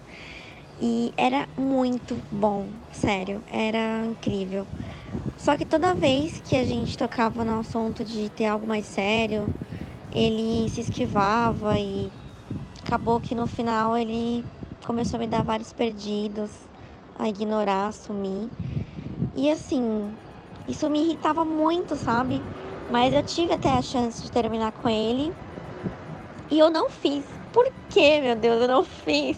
E 0.81 1.13
era 1.17 1.47
muito 1.57 2.15
bom, 2.31 2.69
sério. 2.91 3.43
Era 3.51 4.05
incrível. 4.05 4.65
Só 5.45 5.55
que 5.55 5.63
toda 5.63 5.93
vez 5.93 6.41
que 6.41 6.55
a 6.55 6.63
gente 6.65 6.97
tocava 6.97 7.45
no 7.45 7.59
assunto 7.59 8.03
de 8.03 8.31
ter 8.31 8.45
algo 8.45 8.65
mais 8.65 8.83
sério, 8.87 9.47
ele 10.11 10.67
se 10.69 10.81
esquivava 10.81 11.77
e 11.77 12.11
acabou 12.83 13.21
que 13.21 13.35
no 13.35 13.45
final 13.45 13.95
ele 13.95 14.43
começou 14.87 15.17
a 15.17 15.19
me 15.19 15.27
dar 15.27 15.43
vários 15.43 15.71
perdidos, 15.71 16.49
a 17.19 17.29
ignorar, 17.29 17.89
a 17.89 17.91
sumir. 17.91 18.49
E 19.35 19.51
assim, 19.51 20.17
isso 20.67 20.89
me 20.89 21.03
irritava 21.03 21.45
muito, 21.45 21.95
sabe? 21.95 22.41
Mas 22.89 23.13
eu 23.13 23.21
tive 23.21 23.53
até 23.53 23.69
a 23.69 23.83
chance 23.83 24.23
de 24.23 24.31
terminar 24.31 24.71
com 24.71 24.89
ele. 24.89 25.31
E 26.49 26.57
eu 26.57 26.71
não 26.71 26.89
fiz. 26.89 27.23
Por 27.51 27.71
que, 27.87 28.19
meu 28.19 28.35
Deus, 28.35 28.63
eu 28.63 28.67
não 28.67 28.83
fiz? 28.83 29.37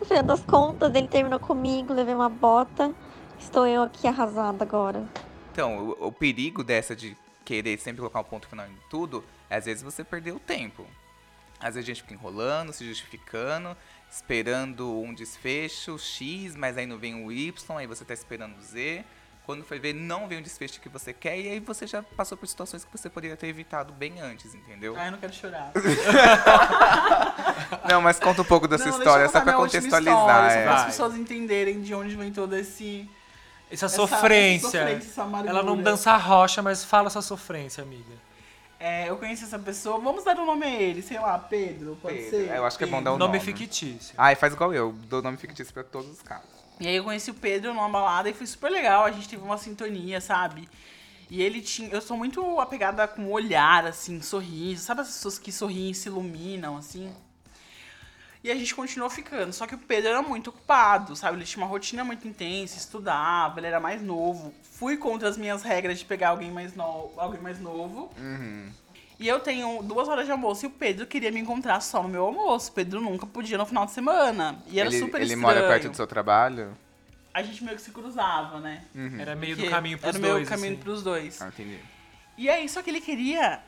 No 0.00 0.06
final 0.06 0.22
das 0.22 0.44
contas, 0.44 0.94
ele 0.94 1.08
terminou 1.08 1.40
comigo, 1.40 1.92
levei 1.92 2.14
uma 2.14 2.28
bota. 2.28 2.94
Estou 3.42 3.66
eu 3.66 3.82
aqui 3.82 4.06
arrasada 4.06 4.64
agora. 4.64 5.04
Então, 5.52 5.88
o, 6.00 6.06
o 6.06 6.12
perigo 6.12 6.64
dessa 6.64 6.96
de 6.96 7.16
querer 7.44 7.78
sempre 7.78 7.98
colocar 7.98 8.20
um 8.20 8.24
ponto 8.24 8.48
final 8.48 8.66
em 8.66 8.78
tudo, 8.88 9.24
é 9.50 9.56
às 9.56 9.64
vezes 9.66 9.82
você 9.82 10.02
perder 10.02 10.32
o 10.32 10.38
tempo. 10.38 10.86
Às 11.60 11.74
vezes 11.74 11.88
a 11.88 11.92
gente 11.92 12.02
fica 12.02 12.14
enrolando, 12.14 12.72
se 12.72 12.84
justificando, 12.84 13.76
esperando 14.10 15.00
um 15.00 15.12
desfecho 15.12 15.98
X, 15.98 16.56
mas 16.56 16.78
aí 16.78 16.86
não 16.86 16.98
vem 16.98 17.24
o 17.24 17.30
Y, 17.30 17.76
aí 17.76 17.86
você 17.86 18.04
tá 18.04 18.14
esperando 18.14 18.56
o 18.58 18.62
Z. 18.62 19.04
Quando 19.44 19.64
foi 19.64 19.80
ver, 19.80 19.92
não 19.92 20.28
vem 20.28 20.38
o 20.38 20.42
desfecho 20.42 20.80
que 20.80 20.88
você 20.88 21.12
quer, 21.12 21.36
e 21.38 21.48
aí 21.48 21.58
você 21.60 21.84
já 21.84 22.00
passou 22.00 22.38
por 22.38 22.46
situações 22.46 22.84
que 22.84 22.96
você 22.96 23.10
poderia 23.10 23.36
ter 23.36 23.48
evitado 23.48 23.92
bem 23.92 24.20
antes, 24.20 24.54
entendeu? 24.54 24.94
Ai, 24.96 25.08
eu 25.08 25.12
não 25.12 25.18
quero 25.18 25.32
chorar. 25.32 25.72
Não, 27.88 28.00
mas 28.00 28.20
conta 28.20 28.42
um 28.42 28.44
pouco 28.44 28.68
dessa 28.68 28.86
Não, 28.86 28.96
história, 28.96 29.28
só 29.28 29.40
pra 29.40 29.54
contextualizar. 29.54 30.20
história, 30.20 30.50
só 30.50 30.56
é. 30.56 30.62
para 30.62 30.74
as 30.74 30.80
Vai. 30.82 30.90
pessoas 30.90 31.16
entenderem 31.16 31.82
de 31.82 31.92
onde 31.94 32.14
vem 32.14 32.32
todo 32.32 32.54
esse... 32.56 33.10
Essa 33.72 33.86
essa- 33.86 33.96
sofrência. 33.96 34.66
essa 34.66 34.78
sofrência, 34.78 35.08
essa 35.10 35.22
amargura. 35.22 35.50
Ela 35.50 35.62
não 35.62 35.76
dança 35.76 36.16
rocha, 36.16 36.62
mas 36.62 36.84
fala 36.84 37.08
sua 37.10 37.22
sofrência, 37.22 37.82
amiga. 37.82 38.12
É, 38.78 39.08
eu 39.08 39.16
conheci 39.16 39.44
essa 39.44 39.58
pessoa, 39.58 39.98
vamos 40.00 40.24
dar 40.24 40.36
um 40.38 40.44
nome 40.44 40.66
a 40.66 40.70
ele, 40.70 41.02
sei 41.02 41.18
lá, 41.18 41.38
Pedro, 41.38 41.96
pode 42.02 42.16
Pedro, 42.16 42.30
ser? 42.30 42.56
eu 42.56 42.66
acho 42.66 42.76
que 42.76 42.82
é 42.84 42.86
bom 42.88 43.00
dar 43.00 43.12
o 43.12 43.18
nome 43.18 43.38
nome. 43.38 43.44
fictício. 43.44 44.12
Ai, 44.18 44.34
faz 44.34 44.52
igual 44.54 44.74
eu, 44.74 44.92
dou 45.08 45.22
nome 45.22 45.36
fictício 45.36 45.72
pra 45.72 45.84
todos 45.84 46.10
os 46.10 46.20
casos. 46.20 46.50
E 46.80 46.88
aí 46.88 46.96
eu 46.96 47.04
conheci 47.04 47.30
o 47.30 47.34
Pedro 47.34 47.72
numa 47.72 47.88
balada 47.88 48.28
e 48.28 48.34
foi 48.34 48.46
super 48.46 48.70
legal, 48.72 49.04
a 49.04 49.12
gente 49.12 49.28
teve 49.28 49.42
uma 49.42 49.56
sintonia, 49.56 50.20
sabe? 50.20 50.68
E 51.30 51.40
ele 51.40 51.60
tinha. 51.62 51.88
Eu 51.90 52.00
sou 52.02 52.16
muito 52.16 52.58
apegada 52.60 53.06
com 53.06 53.22
o 53.26 53.30
olhar, 53.30 53.86
assim, 53.86 54.20
sorriso. 54.20 54.82
Sabe 54.84 55.00
as 55.02 55.06
pessoas 55.06 55.38
que 55.38 55.50
sorriem 55.52 55.90
e 55.92 55.94
se 55.94 56.08
iluminam, 56.08 56.76
assim? 56.76 57.10
E 58.44 58.50
a 58.50 58.54
gente 58.56 58.74
continuou 58.74 59.08
ficando. 59.08 59.52
Só 59.52 59.66
que 59.66 59.74
o 59.74 59.78
Pedro 59.78 60.10
era 60.10 60.22
muito 60.22 60.50
ocupado, 60.50 61.14
sabe? 61.14 61.36
Ele 61.38 61.44
tinha 61.44 61.62
uma 61.64 61.70
rotina 61.70 62.02
muito 62.02 62.26
intensa, 62.26 62.76
estudava, 62.76 63.60
ele 63.60 63.68
era 63.68 63.78
mais 63.78 64.02
novo. 64.02 64.52
Fui 64.62 64.96
contra 64.96 65.28
as 65.28 65.36
minhas 65.36 65.62
regras 65.62 65.98
de 65.98 66.04
pegar 66.04 66.30
alguém 66.30 66.50
mais, 66.50 66.74
no... 66.74 67.10
alguém 67.16 67.40
mais 67.40 67.60
novo. 67.60 68.10
E 69.20 69.28
eu 69.28 69.38
tenho 69.38 69.80
duas 69.84 70.08
horas 70.08 70.26
de 70.26 70.32
almoço 70.32 70.66
e 70.66 70.68
o 70.68 70.70
Pedro 70.70 71.06
queria 71.06 71.30
me 71.30 71.38
encontrar 71.38 71.80
só 71.80 72.02
no 72.02 72.08
meu 72.08 72.24
almoço. 72.24 72.72
O 72.72 72.74
Pedro 72.74 73.00
nunca 73.00 73.26
podia 73.26 73.56
no 73.56 73.64
final 73.64 73.86
de 73.86 73.92
semana. 73.92 74.60
E 74.66 74.80
era 74.80 74.88
ele 74.88 74.98
super 74.98 75.20
ele 75.20 75.32
estranho. 75.34 75.40
mora 75.42 75.68
perto 75.68 75.88
do 75.90 75.96
seu 75.96 76.06
trabalho? 76.06 76.76
A 77.32 77.42
gente 77.42 77.62
meio 77.62 77.76
que 77.76 77.82
se 77.82 77.92
cruzava, 77.92 78.58
né? 78.58 78.84
Era 79.18 79.36
meio 79.36 79.54
Porque 79.54 79.68
do 79.68 79.74
caminho 79.74 79.98
pros 79.98 80.16
Era 80.16 80.18
o 80.18 80.20
dois. 80.28 80.40
meu 80.40 80.48
caminho 80.50 80.72
assim. 80.74 80.82
pros 80.82 81.02
dois. 81.02 81.40
Ah, 81.40 81.48
entendi. 81.48 81.78
E 82.36 82.48
aí, 82.48 82.68
só 82.68 82.82
que 82.82 82.90
ele 82.90 83.00
queria 83.00 83.60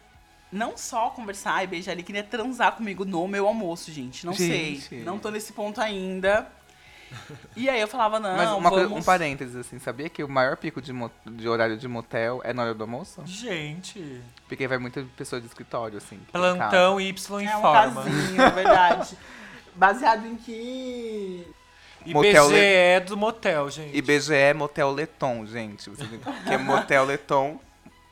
não 0.54 0.76
só 0.76 1.10
conversar 1.10 1.64
e 1.64 1.66
beijar, 1.66 1.92
ele 1.92 2.02
queria 2.02 2.22
transar 2.22 2.72
comigo 2.72 3.04
no 3.04 3.26
meu 3.26 3.46
almoço, 3.46 3.90
gente. 3.90 4.24
Não 4.24 4.32
Gente. 4.32 4.82
sei. 4.82 5.02
Não 5.02 5.18
tô 5.18 5.30
nesse 5.30 5.52
ponto 5.52 5.80
ainda. 5.80 6.46
E 7.54 7.68
aí 7.68 7.80
eu 7.80 7.86
falava, 7.86 8.18
não, 8.18 8.36
Mas 8.36 8.50
uma 8.50 8.70
coisa, 8.70 8.88
vamos... 8.88 9.02
um 9.02 9.06
parênteses, 9.06 9.54
assim, 9.54 9.78
sabia 9.78 10.08
que 10.08 10.22
o 10.24 10.28
maior 10.28 10.56
pico 10.56 10.80
de, 10.82 10.92
de 11.26 11.48
horário 11.48 11.76
de 11.76 11.86
motel 11.86 12.40
é 12.44 12.52
na 12.52 12.62
hora 12.62 12.74
do 12.74 12.82
almoço? 12.82 13.22
Gente. 13.24 14.20
Porque 14.48 14.66
vai 14.66 14.78
muita 14.78 15.04
pessoa 15.16 15.40
de 15.40 15.46
escritório, 15.46 15.98
assim. 15.98 16.18
Plantão 16.32 17.00
Y 17.00 17.40
É 17.40 17.56
um 17.56 17.58
informa. 17.58 18.04
casinho, 18.04 18.42
é 18.42 18.50
verdade. 18.50 19.18
Baseado 19.74 20.26
em 20.26 20.36
que... 20.36 21.46
IBGE 22.06 22.54
é 22.54 23.00
do 23.00 23.16
motel, 23.16 23.70
gente. 23.70 23.96
IBGE 23.96 24.34
é 24.34 24.54
motel 24.54 24.92
Leton, 24.92 25.46
gente. 25.46 25.88
Você 25.90 26.04
que 26.06 26.52
é 26.52 26.58
motel 26.58 27.04
Leton, 27.04 27.58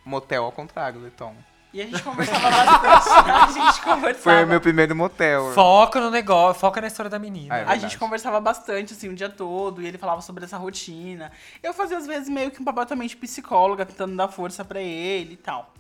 motel 0.05 0.45
ao 0.45 0.53
contrário, 0.53 1.01
Leton. 1.01 1.35
E 1.73 1.81
a 1.81 1.87
gente 1.87 2.03
conversava 2.03 2.51
bastante. 2.51 3.31
A 3.33 3.51
gente 3.51 3.83
conversava... 3.83 4.37
Foi 4.37 4.45
o 4.45 4.47
meu 4.47 4.61
primeiro 4.61 4.95
motel. 4.95 5.53
Foca 5.55 6.01
no 6.01 6.11
negócio, 6.11 6.61
foca 6.61 6.81
na 6.81 6.87
história 6.87 7.09
da 7.11 7.19
menina. 7.19 7.55
Ah, 7.55 7.59
é 7.59 7.65
A 7.67 7.77
gente 7.77 7.99
conversava 7.99 8.39
bastante, 8.41 8.93
assim, 8.93 9.09
o 9.09 9.15
dia 9.15 9.31
todo, 9.31 9.81
e 9.81 9.87
ele 9.87 9.97
falava 9.97 10.21
sobre 10.21 10.45
essa 10.45 10.59
rotina. 10.59 11.33
Eu 11.63 11.73
fazia, 11.73 11.97
às 11.97 12.07
vezes, 12.07 12.29
meio 12.29 12.51
que 12.51 12.61
um 12.61 12.65
papel 12.65 12.85
também 12.85 13.09
de 13.09 13.17
psicóloga, 13.17 13.87
tentando 13.87 14.15
dar 14.15 14.29
força 14.29 14.65
pra 14.65 14.81
ele 14.81 15.35
e 15.35 15.37
tal. 15.37 15.73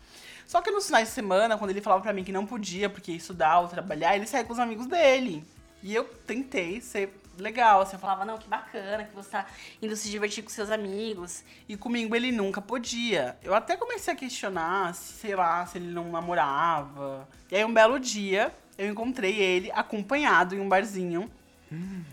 Só 0.46 0.60
que 0.60 0.70
nos 0.70 0.86
finais 0.86 1.08
de 1.08 1.14
semana, 1.14 1.58
quando 1.58 1.70
ele 1.70 1.80
falava 1.80 2.02
pra 2.02 2.12
mim 2.12 2.24
que 2.24 2.32
não 2.32 2.46
podia, 2.46 2.88
porque 2.88 3.12
ia 3.12 3.16
estudar 3.18 3.60
ou 3.60 3.68
trabalhar, 3.68 4.16
ele 4.16 4.26
saía 4.26 4.44
com 4.44 4.52
os 4.52 4.58
amigos 4.58 4.86
dele. 4.86 5.44
E 5.82 5.94
eu 5.94 6.04
tentei 6.04 6.80
ser 6.80 7.21
legal, 7.38 7.80
assim, 7.80 7.94
eu 7.94 8.00
falava, 8.00 8.24
não, 8.24 8.38
que 8.38 8.48
bacana 8.48 9.04
que 9.04 9.14
você 9.14 9.30
tá 9.30 9.46
indo 9.80 9.94
se 9.96 10.10
divertir 10.10 10.42
com 10.42 10.50
seus 10.50 10.70
amigos. 10.70 11.44
e 11.68 11.76
comigo 11.76 12.14
ele 12.14 12.32
nunca 12.32 12.60
podia. 12.60 13.36
Eu 13.42 13.54
até 13.54 13.76
comecei 13.76 14.12
a 14.12 14.16
questionar, 14.16 14.94
se, 14.94 15.12
sei 15.14 15.36
lá, 15.36 15.64
se 15.66 15.78
ele 15.78 15.92
não 15.92 16.10
namorava. 16.10 17.28
E 17.50 17.56
aí 17.56 17.64
um 17.64 17.72
belo 17.72 17.98
dia, 17.98 18.54
eu 18.76 18.88
encontrei 18.90 19.38
ele 19.38 19.70
acompanhado 19.72 20.54
em 20.54 20.60
um 20.60 20.68
barzinho 20.68 21.30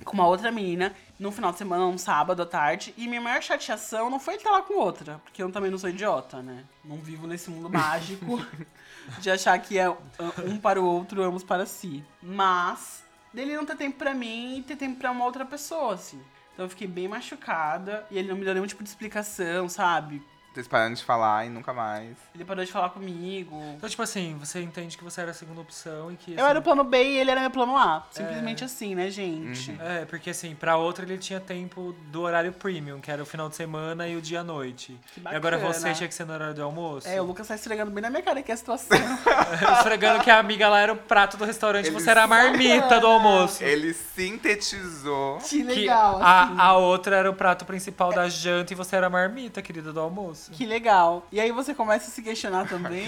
com 0.05 0.13
uma 0.13 0.25
outra 0.25 0.51
menina, 0.51 0.95
no 1.19 1.31
final 1.31 1.51
de 1.51 1.57
semana, 1.57 1.85
um 1.85 1.97
sábado 1.97 2.41
à 2.41 2.45
tarde. 2.45 2.93
E 2.97 3.07
minha 3.07 3.21
maior 3.21 3.41
chateação 3.41 4.09
não 4.09 4.19
foi 4.19 4.35
ele 4.35 4.41
estar 4.41 4.51
lá 4.51 4.61
com 4.61 4.75
outra, 4.75 5.19
porque 5.23 5.43
eu 5.43 5.51
também 5.51 5.69
não 5.69 5.77
sou 5.77 5.89
idiota, 5.89 6.41
né? 6.41 6.63
Não 6.83 6.97
vivo 6.97 7.27
nesse 7.27 7.49
mundo 7.49 7.69
mágico 7.69 8.41
de 9.19 9.29
achar 9.29 9.57
que 9.59 9.77
é 9.77 9.89
um 9.89 10.57
para 10.57 10.81
o 10.81 10.85
outro, 10.85 11.21
ambos 11.23 11.43
para 11.43 11.65
si. 11.65 12.03
Mas 12.21 13.03
dele 13.33 13.55
não 13.55 13.65
ter 13.65 13.75
tempo 13.75 13.97
pra 13.97 14.13
mim 14.13 14.59
e 14.59 14.63
ter 14.63 14.75
tempo 14.75 14.99
pra 14.99 15.11
uma 15.11 15.25
outra 15.25 15.45
pessoa, 15.45 15.93
assim. 15.93 16.21
Então 16.53 16.65
eu 16.65 16.69
fiquei 16.69 16.87
bem 16.87 17.07
machucada 17.07 18.05
e 18.11 18.17
ele 18.17 18.27
não 18.27 18.35
me 18.35 18.43
deu 18.43 18.53
nenhum 18.53 18.67
tipo 18.67 18.83
de 18.83 18.89
explicação, 18.89 19.69
sabe? 19.69 20.21
Vocês 20.53 20.67
pararam 20.67 20.93
de 20.93 21.03
falar 21.03 21.45
e 21.45 21.49
nunca 21.49 21.71
mais. 21.73 22.17
Ele 22.33 22.43
parou 22.43 22.65
de 22.65 22.71
falar 22.71 22.89
comigo. 22.89 23.55
Então, 23.77 23.87
tipo 23.87 24.01
assim, 24.01 24.35
você 24.39 24.61
entende 24.61 24.97
que 24.97 25.03
você 25.03 25.21
era 25.21 25.31
a 25.31 25.33
segunda 25.33 25.61
opção 25.61 26.11
e 26.11 26.15
que. 26.15 26.31
Eu 26.33 26.39
assim, 26.39 26.49
era 26.49 26.59
o 26.59 26.61
plano 26.61 26.83
B 26.83 27.01
e 27.03 27.17
ele 27.17 27.29
era 27.31 27.39
meu 27.39 27.51
plano 27.51 27.77
A. 27.77 28.05
Simplesmente 28.11 28.63
assim, 28.63 28.95
né, 28.95 29.09
gente? 29.11 29.77
É, 29.79 30.05
porque 30.05 30.31
assim, 30.31 30.55
pra 30.55 30.75
outra 30.75 31.05
ele 31.05 31.17
tinha 31.17 31.39
tempo 31.39 31.95
do 32.07 32.21
horário 32.21 32.51
premium, 32.51 32.99
que 32.99 33.11
era 33.11 33.21
o 33.21 33.25
final 33.25 33.47
de 33.47 33.55
semana 33.55 34.07
e 34.07 34.15
o 34.15 34.21
dia 34.21 34.41
à 34.41 34.43
noite. 34.43 34.99
Que 35.13 35.21
E 35.21 35.27
agora 35.35 35.57
bacana. 35.57 35.73
você 35.73 35.93
tinha 35.93 36.07
que 36.07 36.15
ser 36.15 36.25
no 36.25 36.33
horário 36.33 36.55
do 36.55 36.63
almoço. 36.63 37.07
É, 37.07 37.21
o 37.21 37.25
Lucas 37.25 37.47
tá 37.47 37.55
esfregando 37.55 37.91
bem 37.91 38.01
na 38.01 38.09
minha 38.09 38.23
cara 38.23 38.39
aqui 38.39 38.51
a 38.51 38.57
situação. 38.57 38.97
Esfregando 39.77 40.23
que 40.23 40.31
a 40.31 40.39
amiga 40.39 40.67
lá 40.67 40.79
era 40.79 40.93
o 40.93 40.97
prato 40.97 41.37
do 41.37 41.45
restaurante, 41.45 41.87
Ele 41.87 41.93
você 41.99 42.09
era 42.09 42.23
a 42.23 42.27
marmita 42.27 42.99
do 42.99 43.07
almoço. 43.07 43.63
Ele 43.63 43.93
sintetizou. 43.93 45.37
que 45.37 45.59
Que 45.59 45.63
legal, 45.63 46.15
assim. 46.15 46.55
a, 46.57 46.63
a 46.63 46.77
outra 46.77 47.15
era 47.15 47.29
o 47.29 47.33
prato 47.33 47.65
principal 47.65 48.11
da 48.11 48.27
janta 48.29 48.73
e 48.73 48.75
você 48.75 48.95
era 48.95 49.07
a 49.07 49.09
marmita, 49.09 49.61
querida, 49.61 49.93
do 49.93 49.99
almoço. 49.99 50.48
Que 50.51 50.65
legal. 50.65 51.27
E 51.31 51.39
aí 51.39 51.51
você 51.51 51.73
começa 51.73 52.07
a 52.07 52.09
se 52.11 52.21
questionar 52.21 52.67
também. 52.69 53.07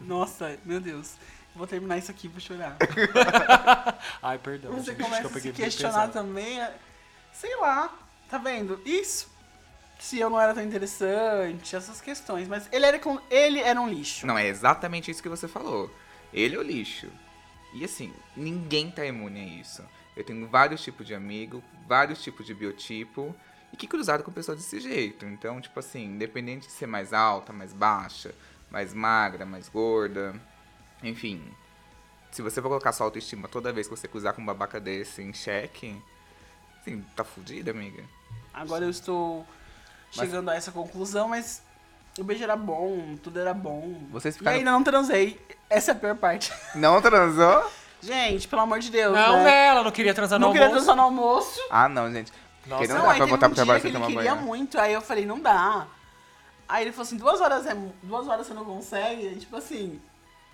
Nossa, 0.00 0.58
meu 0.64 0.80
Deus. 0.80 1.14
Vou 1.54 1.66
terminar 1.66 1.98
isso 1.98 2.10
aqui, 2.10 2.28
vou 2.28 2.40
chorar. 2.40 2.76
Ai, 4.22 4.38
perdão. 4.38 4.72
Você 4.72 4.92
gente, 4.92 5.02
começa 5.02 5.26
a 5.26 5.40
se 5.40 5.52
questionar 5.52 6.08
também. 6.08 6.60
é- 6.60 6.74
Sei 7.32 7.54
lá, 7.56 7.92
tá 8.30 8.38
vendo? 8.38 8.80
Isso. 8.84 9.28
Se 9.98 10.18
eu 10.18 10.30
não 10.30 10.40
era 10.40 10.54
tão 10.54 10.62
interessante, 10.62 11.76
essas 11.76 12.00
questões. 12.00 12.48
Mas 12.48 12.68
ele 12.72 12.86
era, 12.86 12.98
com... 12.98 13.18
ele 13.30 13.60
era 13.60 13.80
um 13.80 13.88
lixo. 13.88 14.26
Não, 14.26 14.38
é 14.38 14.46
exatamente 14.46 15.10
isso 15.10 15.22
que 15.22 15.28
você 15.28 15.46
falou. 15.48 15.92
Ele 16.32 16.54
é 16.54 16.58
o 16.58 16.62
lixo. 16.62 17.08
E 17.74 17.84
assim, 17.84 18.12
ninguém 18.36 18.90
tá 18.90 19.04
imune 19.04 19.40
a 19.40 19.60
isso. 19.60 19.84
Eu 20.16 20.24
tenho 20.24 20.46
vários 20.48 20.82
tipos 20.82 21.06
de 21.06 21.14
amigo, 21.14 21.62
vários 21.86 22.22
tipos 22.22 22.46
de 22.46 22.54
biotipo, 22.54 23.34
e 23.72 23.76
que 23.76 23.86
cruzado 23.86 24.22
com 24.22 24.32
pessoas 24.32 24.58
desse 24.58 24.80
jeito. 24.80 25.24
Então, 25.26 25.60
tipo 25.60 25.78
assim, 25.78 26.04
independente 26.04 26.66
de 26.66 26.72
ser 26.72 26.86
mais 26.86 27.12
alta, 27.12 27.52
mais 27.52 27.72
baixa, 27.72 28.34
mais 28.70 28.92
magra, 28.94 29.44
mais 29.46 29.68
gorda, 29.68 30.34
enfim. 31.02 31.42
Se 32.30 32.42
você 32.42 32.60
for 32.62 32.68
colocar 32.68 32.92
sua 32.92 33.06
autoestima 33.06 33.48
toda 33.48 33.72
vez 33.72 33.88
que 33.88 33.96
você 33.96 34.06
cruzar 34.06 34.32
com 34.34 34.42
um 34.42 34.46
babaca 34.46 34.78
desse 34.78 35.22
em 35.22 35.32
xeque, 35.32 36.00
assim, 36.80 37.04
tá 37.16 37.24
fudida, 37.24 37.70
amiga. 37.72 38.04
Agora 38.54 38.84
eu 38.84 38.90
estou 38.90 39.44
chegando 40.10 40.48
a 40.50 40.54
essa 40.54 40.70
conclusão, 40.72 41.28
mas 41.28 41.62
o 42.18 42.24
beijo 42.24 42.42
era 42.44 42.56
bom, 42.56 43.16
tudo 43.22 43.38
era 43.40 43.54
bom. 43.54 44.00
Vocês 44.10 44.34
E 44.34 44.38
ficaram- 44.38 44.58
ainda 44.58 44.70
não 44.70 44.82
transei. 44.84 45.40
Essa 45.68 45.92
é 45.92 45.94
a 45.94 45.98
pior 45.98 46.16
parte. 46.16 46.52
Não 46.74 47.00
transou? 47.00 47.70
Gente, 48.02 48.48
pelo 48.48 48.62
amor 48.62 48.80
de 48.80 48.90
Deus. 48.90 49.14
Não, 49.14 49.44
né? 49.44 49.66
Ela 49.66 49.84
não 49.84 49.90
queria 49.92 50.12
transar 50.14 50.38
no 50.40 50.46
Não 50.46 50.52
queria 50.52 50.66
almoço. 50.68 50.84
transar 50.86 50.96
no 50.96 51.02
almoço. 51.02 51.60
Ah, 51.70 51.88
não, 51.88 52.10
gente. 52.10 52.32
Nossa. 52.66 52.86
Não, 52.86 52.94
Não, 52.94 53.02
dá 53.04 53.10
aí 53.12 53.16
pra 53.16 53.26
teve 53.26 53.30
voltar 53.30 53.46
um 53.46 53.50
pro 53.50 53.56
trabalho 53.56 53.80
dia 53.80 53.90
que 53.90 53.96
sem 53.96 54.02
ele 54.02 54.06
tomar 54.06 54.06
queria 54.22 54.34
banho. 54.34 54.46
muito, 54.46 54.78
aí 54.78 54.92
eu 54.92 55.00
falei, 55.00 55.26
não 55.26 55.40
dá. 55.40 55.86
Aí 56.68 56.84
ele 56.84 56.92
falou 56.92 57.06
assim, 57.06 57.16
duas 57.16 57.40
horas 57.40 57.66
é 57.66 57.76
duas 58.02 58.28
horas 58.28 58.46
você 58.46 58.54
não 58.54 58.64
consegue? 58.64 59.26
Aí, 59.28 59.36
tipo 59.36 59.56
assim, 59.56 60.00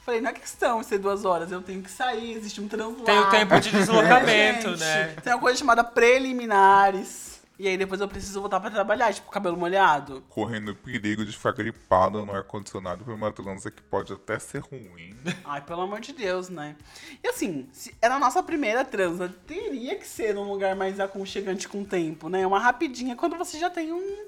falei, 0.05 0.21
não 0.21 0.31
é 0.31 0.33
questão 0.33 0.81
de 0.81 0.87
ser 0.87 0.99
duas 0.99 1.25
horas, 1.25 1.51
eu 1.53 1.61
tenho 1.61 1.83
que 1.83 1.91
sair, 1.91 2.33
existe 2.33 2.61
um 2.61 2.69
translado. 2.69 3.05
Tem 3.05 3.19
o 3.19 3.29
tempo 3.31 3.61
de 3.61 3.71
deslocamento, 3.73 4.69
Gente, 4.71 4.81
né? 4.81 5.15
Tem 5.23 5.33
uma 5.35 5.41
coisa 5.41 5.59
chamada 5.59 5.85
preliminares. 5.85 7.36
E 7.59 7.67
aí 7.67 7.77
depois 7.79 8.01
eu 8.01 8.09
preciso 8.09 8.41
voltar 8.41 8.61
pra 8.61 8.71
trabalhar, 8.71 9.13
tipo, 9.15 9.31
cabelo 9.31 9.57
molhado. 9.57 10.23
Correndo 10.29 10.73
o 10.73 10.75
perigo 10.75 11.25
de 11.25 11.33
ficar 11.33 11.53
gripado 11.53 12.25
no 12.25 12.33
ar-condicionado 12.33 13.05
por 13.05 13.15
uma 13.15 13.33
transa 13.33 13.71
que 13.71 13.83
pode 13.83 14.13
até 14.13 14.39
ser 14.39 14.59
ruim. 14.59 15.17
Ai, 15.45 15.63
pelo 15.63 15.81
amor 15.81 16.01
de 16.01 16.13
Deus, 16.13 16.51
né? 16.51 16.77
E 17.25 17.29
assim, 17.29 17.67
se 17.73 17.95
era 18.01 18.17
a 18.17 18.19
nossa 18.19 18.43
primeira 18.43 18.85
transa, 18.85 19.35
teria 19.47 19.97
que 19.97 20.07
ser 20.07 20.35
num 20.35 20.51
lugar 20.51 20.77
mais 20.77 21.01
aconchegante 21.01 21.67
com 21.67 21.81
o 21.81 21.87
tempo, 21.87 22.29
né? 22.29 22.47
Uma 22.47 22.59
rapidinha, 22.59 23.17
quando 23.17 23.37
você 23.37 23.59
já 23.59 23.71
tem 23.71 23.91
um, 23.91 24.27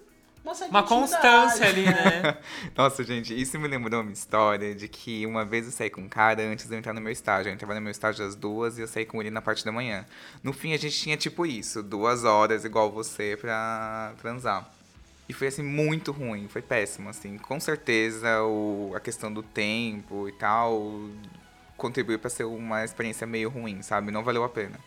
uma 0.69 0.83
constância 0.83 1.67
ali, 1.67 1.85
né? 1.85 2.39
Nossa, 2.77 3.05
gente, 3.05 3.39
isso 3.39 3.59
me 3.59 3.69
lembrou 3.69 4.03
uma 4.03 4.13
história 4.13 4.75
de 4.75 4.89
que 4.89 5.27
uma 5.27 5.45
vez 5.45 5.67
eu 5.67 5.73
saí 5.73 5.91
com 5.91 6.01
um 6.03 6.09
cara 6.09 6.43
antes 6.43 6.67
de 6.67 6.75
eu 6.75 6.79
entrar 6.79 6.93
no 6.93 7.01
meu 7.01 7.13
estágio. 7.13 7.51
Eu 7.51 7.55
entrava 7.55 7.75
no 7.75 7.81
meu 7.81 7.91
estágio 7.91 8.25
às 8.25 8.35
duas 8.35 8.79
e 8.79 8.81
eu 8.81 8.89
saí 8.89 9.05
com 9.05 9.21
ele 9.21 9.31
na 9.31 9.43
parte 9.43 9.65
da 9.65 9.73
manhã. 9.73 10.07
No 10.43 10.53
fim, 10.53 10.73
a 10.73 10.77
gente 10.77 10.99
tinha 10.99 11.17
tipo 11.17 11.45
isso, 11.45 11.83
duas 11.83 12.25
horas 12.25 12.65
igual 12.65 12.91
você 12.91 13.37
pra 13.41 14.15
transar. 14.21 14.71
E 15.29 15.33
foi 15.33 15.49
assim, 15.49 15.63
muito 15.63 16.11
ruim, 16.11 16.49
foi 16.49 16.63
péssimo, 16.63 17.11
assim. 17.11 17.37
Com 17.37 17.61
certeza 17.61 18.43
o, 18.43 18.93
a 18.97 19.01
questão 19.01 19.33
do 19.33 19.43
tempo 19.43 20.29
e 20.29 20.33
tal 20.33 21.11
contribuiu 21.77 22.19
pra 22.19 22.29
ser 22.29 22.45
uma 22.45 22.85
experiência 22.85 23.27
meio 23.27 23.49
ruim, 23.49 23.83
sabe? 23.83 24.11
Não 24.11 24.25
valeu 24.25 24.43
a 24.43 24.49
pena. 24.49 24.79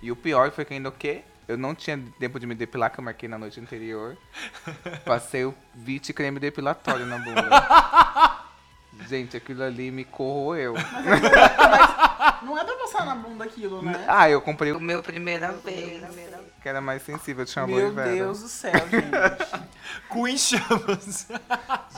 E 0.00 0.10
o 0.10 0.16
pior 0.16 0.50
foi 0.50 0.64
que 0.64 0.74
ainda 0.74 0.88
o 0.88 0.92
quê? 0.92 1.22
Eu 1.48 1.56
não 1.56 1.74
tinha 1.74 1.98
tempo 2.18 2.38
de 2.38 2.46
me 2.46 2.54
depilar, 2.54 2.92
que 2.92 3.00
eu 3.00 3.04
marquei 3.04 3.26
na 3.26 3.38
noite 3.38 3.58
anterior. 3.58 4.18
Passei 5.04 5.46
o 5.46 5.54
Vit 5.74 6.12
creme 6.12 6.38
depilatório 6.38 7.06
na 7.06 7.16
bunda. 7.16 8.37
Gente, 9.08 9.36
aquilo 9.36 9.62
ali 9.62 9.90
me 9.90 10.04
corroeu. 10.04 10.74
Não 12.42 12.58
é 12.58 12.64
pra 12.64 12.74
passar 12.76 13.06
na 13.06 13.14
bunda 13.14 13.44
aquilo, 13.44 13.82
né? 13.82 14.04
Ah, 14.06 14.28
eu 14.28 14.40
comprei 14.40 14.72
O 14.72 14.76
o 14.78 14.80
meu 14.80 15.02
primeira 15.02 15.50
vez. 15.52 16.02
que 16.62 16.68
era 16.68 16.80
mais 16.80 17.02
sensível, 17.02 17.44
tinha 17.46 17.64
uma 17.64 17.76
Meu. 17.76 17.92
Deus 17.94 18.40
do 18.42 18.48
céu, 18.48 18.72
gente. 18.72 19.68
Com 20.08 20.28
em 20.28 20.36
chamas. 20.36 21.26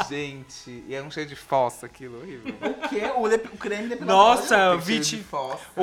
Gente, 0.09 0.85
e 0.87 0.95
era 0.95 1.05
um 1.05 1.11
cheiro 1.11 1.29
de 1.29 1.37
fossa 1.37 1.87
aquilo, 1.87 2.19
horrível. 2.21 2.55
O 2.61 2.89
quê? 2.89 3.11
O, 3.17 3.29
dep- 3.29 3.53
o 3.53 3.57
creme 3.57 3.89
depilatório? 3.89 4.41
Nossa, 4.41 4.71
Tem 4.85 5.01
vi. 5.01 5.27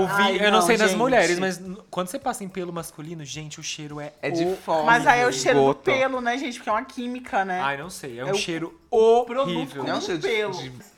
Ai, 0.10 0.38
eu 0.38 0.52
não 0.52 0.60
não, 0.60 0.62
sei 0.66 0.78
das 0.78 0.92
gente. 0.92 0.98
mulheres, 0.98 1.38
mas 1.40 1.62
quando 1.92 2.08
você 2.08 2.18
passa 2.18 2.44
em 2.44 2.50
pelo 2.50 2.72
masculino, 2.72 3.24
gente, 3.26 3.60
o 3.60 3.64
cheiro 3.64 4.00
é. 4.00 4.14
É 4.22 4.30
de 4.32 4.46
o- 4.46 4.56
fossa. 4.58 4.84
Mas 4.86 5.06
aí 5.06 5.22
é 5.22 5.28
o 5.28 5.34
cheiro 5.34 5.60
do 5.66 5.76
pelo, 5.76 6.22
né, 6.22 6.38
gente? 6.38 6.56
Porque 6.58 6.70
é 6.70 6.74
uma 6.74 6.86
química, 6.86 7.44
né? 7.46 7.60
Ai, 7.62 7.78
não 7.78 7.90
sei. 7.90 8.20
É 8.20 8.26
um 8.26 8.30
É 8.30 8.32
o 8.32 8.36
cheiro 8.36 8.70
produto 8.90 9.40
horrível. 9.50 9.84
com 9.84 9.90
Não, 9.92 10.02
cheiro 10.02 10.22
de- 10.22 10.28
pelo. 10.28 10.54
de- 10.54 10.97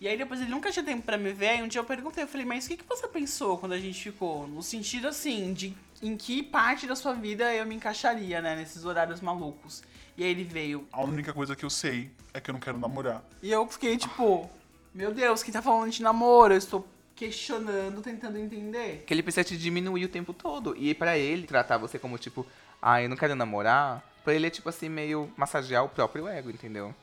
E 0.00 0.06
aí 0.06 0.16
depois 0.16 0.40
ele 0.40 0.50
nunca 0.50 0.70
tinha 0.70 0.84
tempo 0.84 1.02
pra 1.02 1.18
me 1.18 1.32
ver. 1.32 1.48
Aí 1.48 1.62
um 1.62 1.68
dia 1.68 1.80
eu 1.80 1.84
perguntei, 1.84 2.22
eu 2.22 2.28
falei, 2.28 2.46
mas 2.46 2.66
o 2.66 2.68
que, 2.68 2.76
que 2.76 2.88
você 2.88 3.08
pensou 3.08 3.58
quando 3.58 3.72
a 3.72 3.78
gente 3.78 4.00
ficou? 4.00 4.46
No 4.46 4.62
sentido 4.62 5.08
assim, 5.08 5.52
de 5.52 5.76
em 6.00 6.16
que 6.16 6.42
parte 6.42 6.86
da 6.86 6.94
sua 6.94 7.14
vida 7.14 7.52
eu 7.52 7.66
me 7.66 7.74
encaixaria, 7.74 8.40
né? 8.40 8.54
Nesses 8.54 8.84
horários 8.84 9.20
malucos. 9.20 9.82
E 10.16 10.22
aí 10.22 10.30
ele 10.30 10.44
veio. 10.44 10.86
A 10.92 11.02
única 11.02 11.32
coisa 11.32 11.56
que 11.56 11.64
eu 11.64 11.70
sei 11.70 12.10
é 12.32 12.40
que 12.40 12.50
eu 12.50 12.52
não 12.52 12.60
quero 12.60 12.78
namorar. 12.78 13.24
E 13.42 13.50
eu 13.50 13.66
fiquei 13.66 13.96
tipo, 13.96 14.48
meu 14.94 15.12
Deus, 15.12 15.42
quem 15.42 15.52
tá 15.52 15.60
falando 15.60 15.90
de 15.90 16.02
namoro? 16.02 16.54
Eu 16.54 16.58
estou 16.58 16.86
questionando, 17.14 18.00
tentando 18.00 18.38
entender. 18.38 19.02
Que 19.04 19.12
ele 19.12 19.22
precisa 19.24 19.42
te 19.42 19.58
diminuir 19.58 20.04
o 20.04 20.08
tempo 20.08 20.32
todo. 20.32 20.76
E 20.76 20.94
pra 20.94 21.18
ele 21.18 21.46
tratar 21.46 21.76
você 21.76 21.98
como 21.98 22.16
tipo, 22.16 22.46
ah, 22.80 23.02
eu 23.02 23.08
não 23.08 23.16
quero 23.16 23.34
namorar, 23.34 24.04
pra 24.22 24.34
ele 24.34 24.46
é 24.46 24.50
tipo 24.50 24.68
assim, 24.68 24.88
meio 24.88 25.32
massagear 25.36 25.84
o 25.84 25.88
próprio 25.88 26.28
ego, 26.28 26.50
entendeu? 26.50 26.94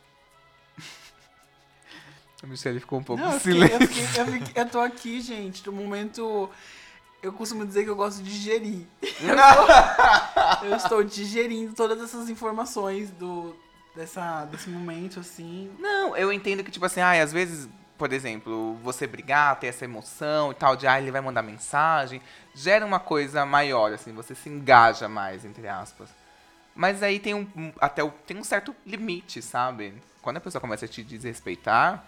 A 2.45 2.47
Michelle 2.47 2.79
ficou 2.79 2.99
um 2.99 3.03
pouco 3.03 3.23
Não, 3.23 3.33
eu, 3.33 3.39
fiquei, 3.39 3.53
silêncio. 3.53 3.81
eu, 3.81 3.87
fiquei- 3.87 4.21
eu 4.21 4.25
fiquei- 4.27 4.61
eu 4.61 4.69
tô 4.69 4.79
aqui, 4.79 5.19
gente, 5.19 5.65
no 5.65 5.71
momento. 5.73 6.47
Eu 7.23 7.33
costumo 7.33 7.65
dizer 7.65 7.83
que 7.83 7.89
eu 7.89 7.95
gosto 7.95 8.21
de 8.21 8.29
digerir. 8.31 8.85
Eu 10.63 10.75
estou 10.75 11.03
digerindo 11.03 11.73
todas 11.73 11.99
essas 12.01 12.29
informações 12.29 13.09
do, 13.11 13.55
dessa, 13.95 14.45
desse 14.45 14.69
momento, 14.69 15.19
assim. 15.19 15.71
Não, 15.79 16.15
eu 16.15 16.31
entendo 16.31 16.63
que, 16.63 16.69
tipo 16.69 16.85
assim, 16.85 16.99
ai, 17.01 17.21
às 17.21 17.31
vezes, 17.33 17.67
por 17.97 18.13
exemplo, 18.13 18.75
você 18.83 19.07
brigar, 19.07 19.59
ter 19.59 19.67
essa 19.67 19.85
emoção 19.85 20.51
e 20.51 20.55
tal, 20.55 20.75
de 20.75 20.85
ah, 20.85 20.99
ele 21.01 21.09
vai 21.09 21.21
mandar 21.21 21.41
mensagem, 21.41 22.21
gera 22.53 22.85
uma 22.85 22.99
coisa 22.99 23.43
maior, 23.43 23.91
assim, 23.91 24.13
você 24.13 24.35
se 24.35 24.47
engaja 24.49 25.09
mais, 25.09 25.43
entre 25.45 25.67
aspas. 25.67 26.09
Mas 26.75 27.01
aí 27.01 27.19
tem 27.19 27.33
um, 27.33 27.47
um- 27.55 27.73
até 27.81 28.03
o- 28.03 28.11
tem 28.27 28.37
um 28.37 28.43
certo 28.43 28.75
limite, 28.85 29.41
sabe? 29.41 29.93
Quando 30.21 30.37
a 30.37 30.41
pessoa 30.41 30.59
começa 30.61 30.85
a 30.85 30.87
te 30.87 31.01
desrespeitar, 31.03 32.05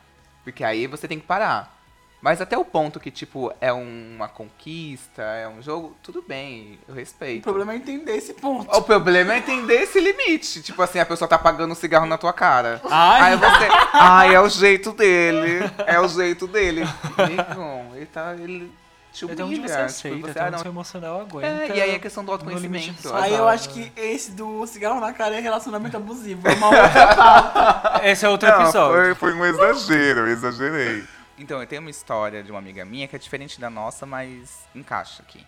porque 0.48 0.64
aí 0.64 0.88
você 0.88 1.10
tem 1.10 1.20
que 1.20 1.28
parar. 1.28 1.76
Mas 2.22 2.40
até 2.40 2.58
o 2.58 2.64
ponto 2.64 3.02
que, 3.02 3.12
tipo, 3.12 3.54
é 3.60 3.72
uma 3.74 4.30
conquista, 4.30 5.22
é 5.22 5.46
um 5.48 5.62
jogo, 5.62 5.96
tudo 6.02 6.24
bem, 6.26 6.80
eu 6.88 6.94
O 6.94 6.98
respeito. 6.98 7.44
problema 7.44 7.74
é 7.74 7.76
entender 7.76 8.16
esse 8.16 8.34
ponto. 8.34 8.74
O 8.76 8.82
problema 8.82 9.34
é 9.34 9.40
entender 9.40 9.82
esse 9.82 10.00
limite. 10.00 10.62
Tipo 10.64 10.82
assim, 10.82 11.00
a 11.00 11.06
pessoa 11.06 11.28
tá 11.28 11.36
apagando 11.36 11.74
um 11.74 11.76
cigarro 11.76 12.06
na 12.06 12.18
tua 12.18 12.32
cara. 12.32 12.82
Ai. 12.90 13.34
Aí 13.34 13.38
você. 13.38 13.68
Ai, 13.94 14.36
é 14.36 14.40
o 14.42 14.48
jeito 14.50 14.94
dele. 14.94 15.70
É 15.86 16.00
o 16.00 16.08
jeito 16.08 16.48
dele. 16.48 16.84
Amigo, 17.18 17.96
ele 17.96 18.06
tá. 18.06 18.34
Ele 18.34 18.72
te 19.18 19.26
Até 19.26 19.44
onde 19.44 19.56
humilha. 19.56 19.68
você 19.68 19.80
aceita, 19.80 20.20
você, 20.20 20.32
até 20.32 20.42
ah, 20.42 20.44
onde 20.44 20.52
não. 20.52 20.60
seu 20.60 20.72
emocional 20.72 21.22
aguenta. 21.22 21.48
É, 21.48 21.78
e 21.78 21.82
aí 21.82 21.96
é 21.96 22.00
questão 22.00 22.24
do 22.24 22.32
autoconhecimento. 22.32 23.12
Aí 23.16 23.34
eu 23.34 23.48
acho 23.48 23.70
que 23.70 23.92
esse 23.96 24.32
do 24.32 24.66
cigarro 24.68 25.00
na 25.00 25.12
cara 25.12 25.36
é 25.36 25.40
relacionamento 25.40 25.98
abusivo. 25.98 26.48
É 26.48 26.54
uma 26.56 26.68
outra 26.68 27.16
pauta. 27.16 28.08
Esse 28.08 28.26
é 28.26 28.30
outro 28.30 28.48
Não, 28.48 28.62
episódio. 28.62 29.16
foi, 29.16 29.16
foi 29.16 29.34
um 29.34 29.46
exagero, 29.46 30.20
eu 30.20 30.28
exagerei. 30.28 31.04
Então, 31.36 31.60
eu 31.60 31.68
tenho 31.68 31.82
uma 31.82 31.90
história 31.90 32.44
de 32.44 32.52
uma 32.52 32.60
amiga 32.60 32.86
minha 32.86 33.08
que 33.08 33.16
é 33.16 33.20
diferente 33.20 33.60
da 33.60 33.70
nossa, 33.70 34.06
mas 34.06 34.68
encaixa 34.76 35.24
aqui. 35.24 35.46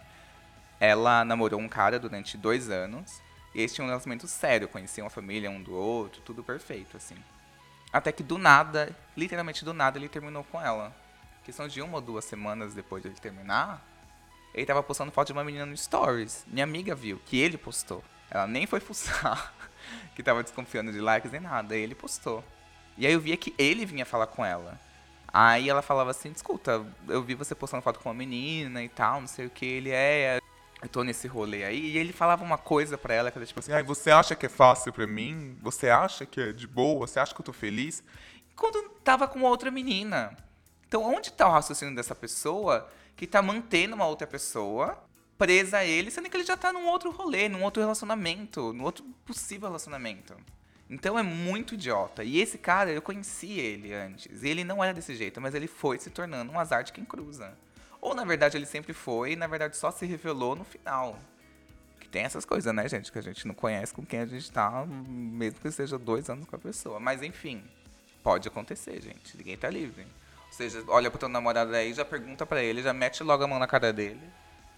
Ela 0.79 1.23
namorou 1.23 1.59
um 1.59 1.69
cara 1.69 1.99
durante 1.99 2.37
dois 2.37 2.69
anos. 2.71 3.21
E 3.53 3.59
eles 3.59 3.73
tinham 3.73 3.85
um 3.85 3.89
relacionamento 3.89 4.27
sério, 4.27 4.67
conheciam 4.67 5.07
a 5.07 5.09
família 5.09 5.49
um 5.49 5.61
do 5.61 5.73
outro, 5.73 6.21
tudo 6.21 6.43
perfeito, 6.43 6.97
assim. 6.97 7.15
Até 7.91 8.11
que 8.11 8.21
do 8.21 8.37
nada, 8.37 8.95
literalmente 9.17 9.65
do 9.65 9.73
nada, 9.73 9.97
ele 9.97 10.07
terminou 10.07 10.43
com 10.43 10.61
ela. 10.61 10.93
Questão 11.43 11.67
de 11.67 11.81
uma 11.81 11.95
ou 11.95 12.01
duas 12.01 12.25
semanas 12.25 12.73
depois 12.73 13.01
de 13.01 13.09
ele 13.09 13.15
terminar, 13.15 13.83
ele 14.53 14.65
tava 14.65 14.83
postando 14.83 15.11
foto 15.11 15.27
de 15.27 15.33
uma 15.33 15.43
menina 15.43 15.65
no 15.65 15.75
Stories. 15.75 16.45
Minha 16.47 16.63
amiga 16.63 16.93
viu 16.95 17.19
que 17.25 17.39
ele 17.39 17.57
postou. 17.57 18.03
Ela 18.29 18.47
nem 18.47 18.67
foi 18.67 18.79
fuçar. 18.79 19.53
que 20.15 20.21
tava 20.21 20.43
desconfiando 20.43 20.91
de 20.91 20.99
likes 20.99 21.31
nem 21.31 21.41
nada. 21.41 21.75
Ele 21.75 21.95
postou. 21.95 22.43
E 22.97 23.07
aí 23.07 23.13
eu 23.13 23.19
via 23.19 23.37
que 23.37 23.53
ele 23.57 23.85
vinha 23.85 24.05
falar 24.05 24.27
com 24.27 24.45
ela. 24.45 24.79
Aí 25.31 25.69
ela 25.69 25.81
falava 25.81 26.11
assim, 26.11 26.31
escuta, 26.31 26.85
eu 27.07 27.21
vi 27.21 27.35
você 27.35 27.53
postando 27.53 27.83
foto 27.83 27.99
com 27.99 28.09
uma 28.09 28.15
menina 28.15 28.83
e 28.83 28.89
tal, 28.89 29.21
não 29.21 29.27
sei 29.27 29.45
o 29.45 29.49
que 29.49 29.65
ele 29.65 29.91
é. 29.91 30.39
Eu 30.81 30.89
tô 30.89 31.03
nesse 31.03 31.27
rolê 31.27 31.63
aí. 31.63 31.91
E 31.91 31.97
ele 31.97 32.11
falava 32.11 32.43
uma 32.43 32.57
coisa 32.57 32.97
pra 32.97 33.13
ela 33.13 33.31
que 33.31 33.37
era 33.37 33.45
tipo 33.45 33.59
assim, 33.59 33.71
você 33.83 34.09
acha 34.11 34.35
que 34.35 34.47
é 34.47 34.49
fácil 34.49 34.91
pra 34.91 35.05
mim? 35.05 35.57
Você 35.61 35.89
acha 35.89 36.25
que 36.25 36.41
é 36.41 36.51
de 36.51 36.67
boa? 36.67 37.05
Você 37.05 37.19
acha 37.19 37.33
que 37.33 37.41
eu 37.41 37.45
tô 37.45 37.53
feliz? 37.53 38.03
quando 38.59 38.89
tava 39.03 39.27
com 39.27 39.41
outra 39.41 39.71
menina. 39.71 40.35
Então, 40.89 41.03
onde 41.03 41.31
tá 41.31 41.47
o 41.47 41.51
raciocínio 41.51 41.95
dessa 41.95 42.15
pessoa 42.15 42.89
que 43.15 43.27
tá 43.27 43.43
mantendo 43.43 43.93
uma 43.95 44.07
outra 44.07 44.25
pessoa 44.25 44.97
presa 45.37 45.77
a 45.77 45.85
ele, 45.85 46.09
sendo 46.09 46.27
que 46.29 46.35
ele 46.35 46.43
já 46.43 46.57
tá 46.57 46.73
num 46.73 46.87
outro 46.87 47.11
rolê, 47.11 47.47
num 47.47 47.63
outro 47.63 47.79
relacionamento, 47.79 48.73
num 48.73 48.83
outro 48.83 49.05
possível 49.23 49.67
relacionamento. 49.67 50.35
Então 50.89 51.17
é 51.17 51.21
muito 51.21 51.75
idiota. 51.75 52.23
E 52.23 52.41
esse 52.41 52.57
cara, 52.57 52.91
eu 52.91 53.03
conheci 53.03 53.51
ele 53.59 53.93
antes. 53.93 54.41
E 54.41 54.49
ele 54.49 54.63
não 54.63 54.83
era 54.83 54.91
desse 54.91 55.13
jeito, 55.15 55.39
mas 55.39 55.53
ele 55.53 55.67
foi 55.67 55.99
se 55.99 56.09
tornando 56.09 56.51
um 56.51 56.59
azar 56.59 56.83
de 56.83 56.91
quem 56.91 57.05
cruza. 57.05 57.55
Ou 58.01 58.15
na 58.15 58.25
verdade 58.25 58.57
ele 58.57 58.65
sempre 58.65 58.91
foi, 58.91 59.33
e 59.33 59.35
na 59.35 59.45
verdade 59.45 59.77
só 59.77 59.91
se 59.91 60.07
revelou 60.07 60.55
no 60.55 60.63
final. 60.63 61.19
Que 61.99 62.09
tem 62.09 62.23
essas 62.23 62.45
coisas, 62.45 62.73
né, 62.73 62.89
gente? 62.89 63.11
Que 63.11 63.19
a 63.19 63.23
gente 63.23 63.45
não 63.47 63.53
conhece 63.53 63.93
com 63.93 64.03
quem 64.03 64.21
a 64.21 64.25
gente 64.25 64.51
tá, 64.51 64.83
mesmo 64.87 65.59
que 65.59 65.69
seja 65.69 65.99
dois 65.99 66.29
anos 66.31 66.47
com 66.47 66.55
a 66.55 66.59
pessoa. 66.59 66.99
Mas 66.99 67.21
enfim, 67.21 67.63
pode 68.23 68.47
acontecer, 68.47 68.99
gente. 68.99 69.37
Ninguém 69.37 69.55
tá 69.55 69.69
livre. 69.69 70.07
Ou 70.49 70.53
seja, 70.53 70.83
olha 70.87 71.09
pro 71.09 71.19
teu 71.19 71.29
namorado 71.29 71.73
aí, 71.73 71.93
já 71.93 72.03
pergunta 72.03 72.45
pra 72.45 72.61
ele, 72.61 72.81
já 72.81 72.91
mete 72.91 73.23
logo 73.23 73.43
a 73.43 73.47
mão 73.47 73.59
na 73.59 73.67
cara 73.67 73.93
dele. 73.93 74.21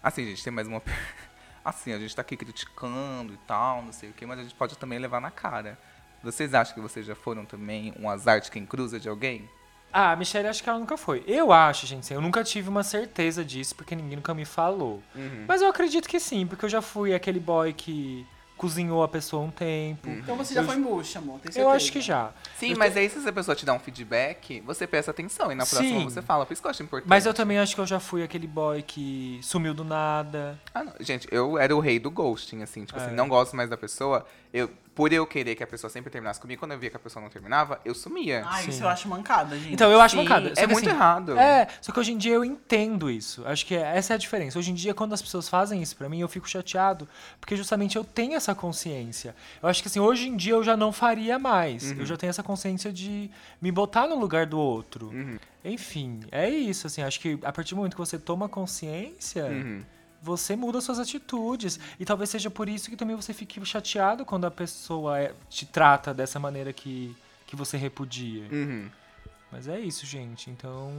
Assim, 0.04 0.26
gente, 0.26 0.44
tem 0.44 0.54
mais 0.54 0.68
uma. 0.68 0.82
Assim, 1.64 1.94
a 1.94 2.00
gente 2.00 2.16
tá 2.16 2.22
aqui 2.22 2.36
criticando 2.36 3.34
e 3.34 3.38
tal, 3.48 3.84
não 3.84 3.94
sei 3.94 4.10
o 4.10 4.14
que, 4.14 4.26
mas 4.26 4.40
a 4.40 4.44
gente 4.44 4.56
pode 4.56 4.78
também 4.78 4.98
levar 5.00 5.22
na 5.22 5.30
cara. 5.30 5.78
Vocês 6.24 6.54
acham 6.54 6.76
que 6.76 6.82
vocês 6.82 7.06
já 7.06 7.16
foram 7.16 7.46
também 7.46 7.94
um 8.00 8.10
azar 8.10 8.40
de 8.40 8.50
quem 8.52 8.66
cruza 8.66 9.00
de 9.00 9.10
alguém? 9.10 9.50
Ah, 9.94 10.12
a 10.12 10.16
Michelle 10.16 10.48
acho 10.48 10.64
que 10.64 10.70
ela 10.70 10.80
nunca 10.80 10.98
foi. 10.98 11.24
Eu 11.28 11.52
acho, 11.52 11.86
gente, 11.86 12.06
assim, 12.06 12.14
eu 12.14 12.22
nunca 12.22 12.44
tive 12.44 12.70
uma 12.70 12.84
certeza 12.84 13.44
disso, 13.44 13.76
porque 13.76 13.96
ninguém 13.96 14.16
nunca 14.16 14.34
me 14.34 14.46
falou. 14.46 15.04
Uhum. 15.14 15.46
Mas 15.48 15.62
eu 15.62 15.68
acredito 15.68 16.08
que 16.08 16.20
sim, 16.20 16.48
porque 16.48 16.66
eu 16.66 16.70
já 16.70 16.82
fui 16.82 17.14
aquele 17.14 17.40
boy 17.40 17.74
que 17.74 18.26
cozinhou 18.62 19.02
a 19.02 19.08
pessoa 19.08 19.42
um 19.44 19.50
tempo. 19.50 20.08
Então 20.08 20.36
você 20.38 20.54
já 20.54 20.62
Eu- 20.62 20.68
foi 20.68 20.76
embucha, 20.76 21.18
amor. 21.18 21.40
Tem 21.40 21.60
Eu 21.60 21.68
acho 21.72 21.92
que 21.92 22.00
já. 22.00 22.30
Sim, 22.60 22.74
Eu 22.74 22.78
mas 22.78 22.96
aí 22.96 23.10
se 23.10 23.18
essa 23.18 23.34
pessoa 23.34 23.56
te 23.56 23.66
dá 23.66 23.74
um 23.74 23.80
feedback, 23.80 24.62
você 24.62 24.86
presta 24.86 25.10
atenção 25.10 25.52
e 25.52 25.56
na 25.56 25.66
próxima 25.66 26.00
Sim. 26.00 26.04
você 26.04 26.22
fala. 26.22 26.46
Por 26.46 26.54
isso 26.54 26.62
que 26.62 26.68
eu 26.68 26.70
acho 26.70 26.84
importante. 26.84 27.10
Mas 27.10 27.26
eu 27.26 27.34
também 27.34 27.58
acho 27.58 27.74
que 27.74 27.82
eu 27.82 27.88
já 27.88 28.00
fui 28.00 28.22
aquele 28.22 28.46
boy 28.46 28.84
que 28.84 29.40
sumiu 29.42 29.74
do 29.74 29.84
nada. 29.84 30.60
Ah, 30.76 30.84
não. 30.84 30.94
Gente, 31.00 31.28
eu 31.32 31.58
era 31.58 31.76
o 31.76 31.80
rei 31.80 31.98
do 31.98 32.12
ghosting, 32.12 32.62
assim. 32.62 32.86
Tipo 32.86 33.00
É. 33.00 33.06
assim, 33.08 33.16
não 33.16 33.28
gosto 33.28 33.56
mais 33.56 33.68
da 33.68 33.76
pessoa. 33.78 34.28
Eu, 34.54 34.70
por 34.94 35.14
eu 35.14 35.26
querer 35.26 35.56
que 35.56 35.64
a 35.64 35.68
pessoa 35.68 35.90
sempre 35.90 36.12
terminasse 36.12 36.40
comigo, 36.40 36.60
quando 36.60 36.74
eu 36.74 36.80
via 36.80 36.90
que 36.90 36.98
a 36.98 37.00
pessoa 37.00 37.24
não 37.24 37.30
terminava, 37.30 37.80
eu 37.86 37.96
sumia. 37.96 38.44
Ah, 38.46 38.58
Sim. 38.58 38.70
isso 38.70 38.84
eu 38.84 38.90
acho 38.90 39.08
mancada, 39.08 39.58
gente. 39.58 39.74
Então 39.74 39.90
eu 39.90 40.02
acho 40.02 40.16
Sim, 40.16 40.24
mancada. 40.24 40.54
É 40.58 40.68
muito 40.68 40.88
assim, 40.88 40.96
errado. 40.96 41.38
É, 41.38 41.68
só 41.80 41.92
que 41.92 42.00
hoje 42.00 42.12
em 42.12 42.18
dia 42.18 42.34
eu 42.34 42.44
entendo 42.44 43.10
isso. 43.10 43.46
Acho 43.48 43.66
que 43.66 43.74
essa 43.74 44.14
é 44.14 44.16
a 44.16 44.18
diferença. 44.18 44.60
Hoje 44.60 44.72
em 44.72 44.74
dia, 44.74 44.94
quando 44.94 45.14
as 45.14 45.22
pessoas 45.22 45.48
fazem 45.48 45.82
isso 45.82 45.96
pra 45.96 46.10
mim, 46.10 46.20
eu 46.20 46.28
fico 46.28 46.48
chateado. 46.48 47.08
Porque 47.40 47.56
justamente 47.56 47.96
eu 47.96 48.04
tenho 48.04 48.34
essa 48.34 48.54
consciência. 48.54 49.36
Eu 49.64 49.70
acho 49.70 49.82
que 49.82 49.88
assim, 49.88 50.00
hoje 50.00 50.28
em 50.28 50.36
dia 50.36 50.54
eu 50.54 50.64
já 50.64 50.76
não 50.76 50.92
faria 50.92 51.40
mais. 51.40 51.92
Uhum. 51.92 52.00
Eu 52.00 52.06
já 52.06 52.18
tenho 52.18 52.30
essa 52.30 52.44
consciência 52.44 52.92
de 52.92 53.32
me 53.62 53.72
botar 53.72 54.08
no 54.08 54.20
lugar 54.20 54.46
do 54.46 54.60
outro. 54.60 55.08
Uhum. 55.08 55.40
Enfim, 55.64 56.22
é 56.32 56.50
isso. 56.50 56.88
Assim, 56.88 57.02
acho 57.02 57.20
que 57.20 57.40
a 57.44 57.52
partir 57.52 57.74
do 57.74 57.78
momento 57.78 57.94
que 57.94 58.00
você 58.00 58.20
toma 58.20 58.50
consciência. 58.50 59.46
Uhum. 59.46 59.84
Você 60.22 60.56
muda 60.56 60.80
suas 60.82 61.00
atitudes. 61.00 61.80
E 62.00 62.06
talvez 62.06 62.30
seja 62.30 62.50
por 62.50 62.70
isso 62.70 62.90
que 62.90 62.96
também 62.96 63.16
você 63.16 63.34
fique 63.34 63.64
chateado 63.66 64.24
quando 64.24 64.46
a 64.46 64.52
pessoa 64.52 65.20
é- 65.20 65.34
te 65.50 65.66
trata 65.66 66.14
dessa 66.14 66.40
maneira 66.40 66.72
que, 66.72 67.16
que 67.48 67.56
você 67.56 67.76
repudia. 67.78 68.48
Uhum. 68.52 68.90
Mas 69.52 69.68
é 69.68 69.78
isso, 69.80 70.06
gente. 70.06 70.50
Então, 70.50 70.90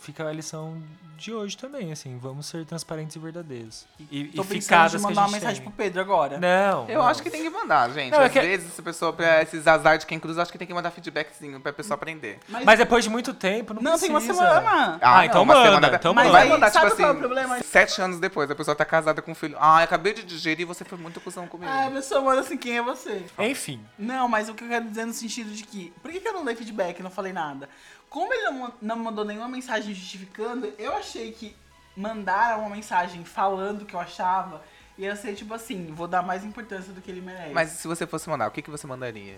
fica 0.00 0.28
a 0.28 0.32
lição 0.32 0.82
de 1.16 1.32
hoje 1.32 1.56
também, 1.56 1.90
assim. 1.92 2.18
Vamos 2.18 2.44
ser 2.46 2.66
transparentes 2.66 3.16
e 3.16 3.18
verdadeiros. 3.18 3.86
E, 3.98 4.20
e 4.20 4.24
Tô 4.28 4.44
pensando 4.44 4.62
ficadas 4.62 4.92
de 4.92 4.98
que 4.98 5.04
a 5.04 5.08
mandar 5.08 5.22
uma 5.22 5.32
mensagem 5.32 5.62
tem. 5.62 5.64
pro 5.64 5.72
Pedro 5.72 6.00
agora. 6.02 6.38
Não. 6.38 6.86
Eu 6.90 6.98
não. 6.98 7.06
acho 7.08 7.22
que 7.22 7.30
tem 7.30 7.42
que 7.42 7.48
mandar, 7.48 7.90
gente. 7.90 8.12
Não, 8.12 8.20
é 8.20 8.26
Às 8.26 8.32
que- 8.32 8.40
vezes, 8.40 8.68
essa 8.68 8.82
pessoa, 8.82 9.14
pra 9.14 9.40
esses 9.42 9.66
azar 9.66 9.96
de 9.96 10.04
quem 10.04 10.20
cruza, 10.20 10.40
eu 10.40 10.42
acho 10.42 10.52
que 10.52 10.58
tem 10.58 10.66
que 10.66 10.74
mandar 10.74 10.90
feedbackzinho 10.90 11.58
pra 11.58 11.72
pessoa 11.72 11.94
aprender. 11.94 12.38
Mas 12.48 12.78
depois 12.78 13.02
de 13.02 13.08
muito 13.08 13.32
tempo, 13.32 13.72
não, 13.72 13.80
Não, 13.80 13.98
tem 13.98 14.10
precisa. 14.12 14.32
uma 14.34 14.60
semana. 14.60 14.98
Ah, 15.00 15.24
então 15.24 15.42
uma 15.42 15.54
manda, 15.54 15.66
semana- 15.66 15.96
então 15.96 16.12
Mas 16.12 16.26
manda. 16.26 16.38
vai 16.38 16.48
mandar, 16.50 16.70
Sabe 16.70 16.84
tipo 16.90 16.96
qual 16.96 17.08
é 17.08 17.10
o 17.10 17.12
assim, 17.12 17.20
problema? 17.20 17.62
sete 17.62 18.02
anos 18.02 18.20
depois, 18.20 18.50
a 18.50 18.54
pessoa 18.54 18.74
tá 18.76 18.84
casada 18.84 19.22
com 19.22 19.32
um 19.32 19.34
filho. 19.34 19.56
Ah, 19.58 19.80
eu 19.80 19.84
acabei 19.84 20.12
de 20.12 20.22
digerir 20.22 20.60
e 20.60 20.64
você 20.66 20.84
foi 20.84 20.98
muito 20.98 21.18
cuzão 21.18 21.46
comigo. 21.48 21.72
Ah, 21.72 21.86
a 21.86 21.90
pessoa 21.90 22.20
manda 22.20 22.42
assim, 22.42 22.58
quem 22.58 22.76
é 22.76 22.82
você? 22.82 23.24
Enfim. 23.38 23.80
Não, 23.98 24.28
mas 24.28 24.50
o 24.50 24.54
que 24.54 24.64
eu 24.64 24.68
quero 24.68 24.84
dizer 24.86 25.06
no 25.06 25.14
sentido 25.14 25.50
de 25.50 25.62
que... 25.64 25.94
Por 26.02 26.10
que, 26.12 26.20
que 26.20 26.28
eu 26.28 26.34
não 26.34 26.44
dei 26.44 26.54
feedback, 26.54 27.02
não 27.02 27.10
falei 27.10 27.32
nada? 27.32 27.70
Como 28.08 28.32
ele 28.32 28.44
não, 28.50 28.72
não 28.80 28.96
mandou 28.96 29.24
nenhuma 29.24 29.48
mensagem 29.48 29.94
justificando, 29.94 30.72
eu 30.78 30.94
achei 30.94 31.32
que 31.32 31.56
mandar 31.96 32.58
uma 32.58 32.70
mensagem 32.70 33.24
falando 33.24 33.82
o 33.82 33.86
que 33.86 33.94
eu 33.94 34.00
achava 34.00 34.62
ia 34.98 35.14
ser 35.14 35.34
tipo 35.34 35.52
assim, 35.52 35.92
vou 35.92 36.06
dar 36.08 36.22
mais 36.22 36.44
importância 36.44 36.92
do 36.92 37.00
que 37.00 37.10
ele 37.10 37.20
merece. 37.20 37.52
Mas 37.52 37.70
se 37.70 37.86
você 37.86 38.06
fosse 38.06 38.28
mandar, 38.28 38.48
o 38.48 38.50
que, 38.50 38.62
que 38.62 38.70
você 38.70 38.86
mandaria? 38.86 39.36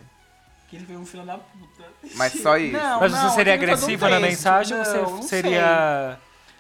Que 0.69 0.77
ele 0.77 0.87
foi 0.87 0.97
um 0.97 1.07
filho 1.07 1.25
da 1.25 1.39
puta. 1.39 1.85
Mas 2.15 2.33
só 2.35 2.57
isso? 2.59 2.73
Não, 2.77 3.01
Mas 3.01 3.13
não, 3.13 3.23
você 3.23 3.35
seria 3.35 3.55
eu 3.55 3.59
tenho 3.59 3.71
todo 3.71 3.81
um 3.81 3.85
agressiva 3.85 4.09
na 4.09 4.21
mensagem 4.21 4.77
ou 4.77 4.85
Não, 4.85 4.91
você 4.93 4.99
não 4.99 5.23
seria 5.23 6.19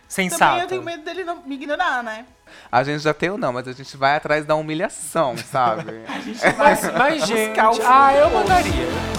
sei. 0.08 0.30
sensata? 0.30 0.44
Também 0.46 0.62
eu 0.62 0.68
tenho 0.68 0.82
medo 0.82 1.04
dele 1.04 1.24
não 1.24 1.42
me 1.42 1.54
ignorar, 1.54 2.02
né? 2.02 2.26
A 2.72 2.82
gente 2.82 3.02
já 3.02 3.12
tem 3.12 3.30
ou 3.30 3.38
não, 3.38 3.52
mas 3.52 3.68
a 3.68 3.72
gente 3.72 3.96
vai 3.96 4.16
atrás 4.16 4.44
da 4.46 4.54
humilhação, 4.54 5.36
sabe? 5.36 6.02
A 6.08 6.18
gente 6.20 6.40
vai 6.40 6.56
Mas, 6.56 6.92
mas 6.94 7.26
gente, 7.28 7.60
ah, 7.86 8.14
eu 8.14 8.30
mandaria. 8.30 9.17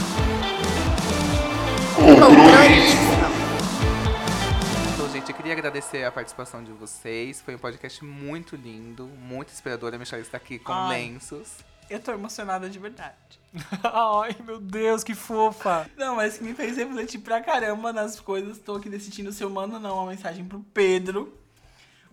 Então, 4.94 5.10
gente, 5.10 5.30
eu 5.30 5.36
queria 5.36 5.54
agradecer 5.54 6.04
a 6.04 6.12
participação 6.12 6.62
de 6.62 6.74
vocês. 6.74 7.40
Foi 7.40 7.56
um 7.56 7.58
podcast 7.58 8.04
muito 8.04 8.58
lindo, 8.58 9.06
muito 9.06 9.54
inspirador. 9.54 9.94
A 9.94 9.98
Michelle 9.98 10.22
está 10.22 10.36
aqui 10.36 10.60
com 10.60 10.74
Ai. 10.74 10.98
lenços. 10.98 11.60
Eu 11.90 11.98
tô 12.02 12.12
emocionada 12.12 12.70
de 12.70 12.78
verdade. 12.78 13.40
Ai, 13.82 14.36
meu 14.46 14.60
Deus, 14.60 15.02
que 15.02 15.16
fofa. 15.16 15.90
Não, 15.96 16.18
mas 16.18 16.38
que 16.38 16.44
me 16.44 16.54
fez 16.54 16.76
refletir 16.76 17.20
pra 17.20 17.40
caramba 17.42 17.94
nas 17.94 18.20
coisas. 18.20 18.58
Tô 18.58 18.76
aqui 18.76 18.90
decidindo 18.90 19.32
se 19.32 19.42
eu 19.42 19.50
mando 19.50 19.76
ou 19.76 19.80
não 19.80 19.96
uma 19.96 20.12
mensagem 20.12 20.44
pro 20.44 20.60
Pedro. 20.74 21.34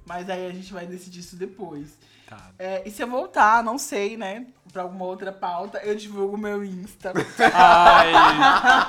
Mas 0.06 0.30
aí 0.30 0.46
a 0.46 0.52
gente 0.52 0.72
vai 0.72 0.86
decidir 0.86 1.18
isso 1.18 1.34
depois. 1.34 1.98
É, 2.58 2.82
e 2.86 2.90
se 2.90 3.02
eu 3.02 3.06
voltar, 3.08 3.62
não 3.62 3.78
sei, 3.78 4.16
né? 4.16 4.46
Pra 4.72 4.82
alguma 4.82 5.04
outra 5.04 5.32
pauta, 5.32 5.78
eu 5.78 5.94
divulgo 5.94 6.36
meu 6.36 6.62
Insta. 6.64 7.12
Ai, 7.54 8.12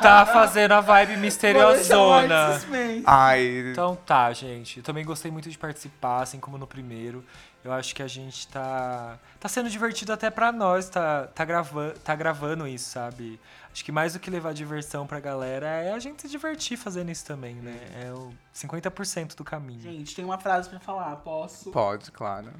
tá 0.01 0.25
fazendo 0.25 0.73
a 0.73 0.81
vibe 0.81 1.17
misteriosona. 1.17 2.59
Ai, 3.05 3.71
Então 3.71 3.95
tá, 3.95 4.33
gente. 4.33 4.77
Eu 4.77 4.83
também 4.83 5.05
gostei 5.05 5.31
muito 5.31 5.49
de 5.49 5.57
participar, 5.57 6.23
assim 6.23 6.39
como 6.39 6.57
no 6.57 6.67
primeiro. 6.67 7.23
Eu 7.63 7.73
acho 7.73 7.93
que 7.93 8.01
a 8.01 8.07
gente 8.07 8.47
tá. 8.47 9.17
Tá 9.39 9.49
sendo 9.49 9.69
divertido 9.69 10.13
até 10.13 10.29
pra 10.29 10.51
nós, 10.51 10.89
tá, 10.89 11.27
tá, 11.27 11.43
grava, 11.43 11.93
tá 12.03 12.15
gravando 12.15 12.67
isso, 12.67 12.89
sabe? 12.89 13.39
Acho 13.71 13.83
que 13.83 13.91
mais 13.91 14.13
do 14.13 14.19
que 14.19 14.29
levar 14.29 14.53
diversão 14.53 15.05
pra 15.05 15.19
galera 15.19 15.67
é 15.67 15.91
a 15.91 15.99
gente 15.99 16.21
se 16.21 16.27
divertir 16.27 16.77
fazendo 16.77 17.11
isso 17.11 17.25
também, 17.25 17.55
né? 17.55 17.77
É 18.03 18.11
o 18.11 18.33
50% 18.55 19.35
do 19.35 19.43
caminho. 19.43 19.81
Gente, 19.81 20.15
tem 20.15 20.25
uma 20.25 20.37
frase 20.37 20.69
pra 20.69 20.79
falar, 20.79 21.15
posso? 21.17 21.69
pode, 21.71 22.11
claro. 22.11 22.51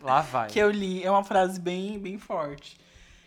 Lá 0.00 0.20
vai. 0.22 0.48
Que 0.48 0.58
eu 0.58 0.70
li, 0.70 1.02
é 1.04 1.10
uma 1.10 1.24
frase 1.24 1.60
bem, 1.60 1.98
bem 1.98 2.18
forte. 2.18 2.78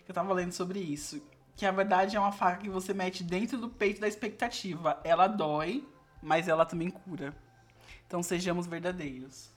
Que 0.06 0.12
eu 0.12 0.16
tava 0.16 0.34
lendo 0.34 0.52
sobre 0.52 0.80
isso. 0.80 1.22
Que 1.56 1.66
a 1.66 1.72
verdade 1.72 2.16
é 2.16 2.20
uma 2.20 2.32
faca 2.32 2.58
que 2.58 2.70
você 2.70 2.94
mete 2.94 3.24
dentro 3.24 3.58
do 3.58 3.70
peito 3.70 4.02
da 4.02 4.08
expectativa. 4.08 5.00
Ela 5.04 5.28
dói, 5.28 5.84
mas 6.22 6.48
ela 6.48 6.66
também 6.66 6.90
cura. 6.90 7.34
Então 8.08 8.24
sejamos 8.24 8.66
verdadeiros. 8.68 9.52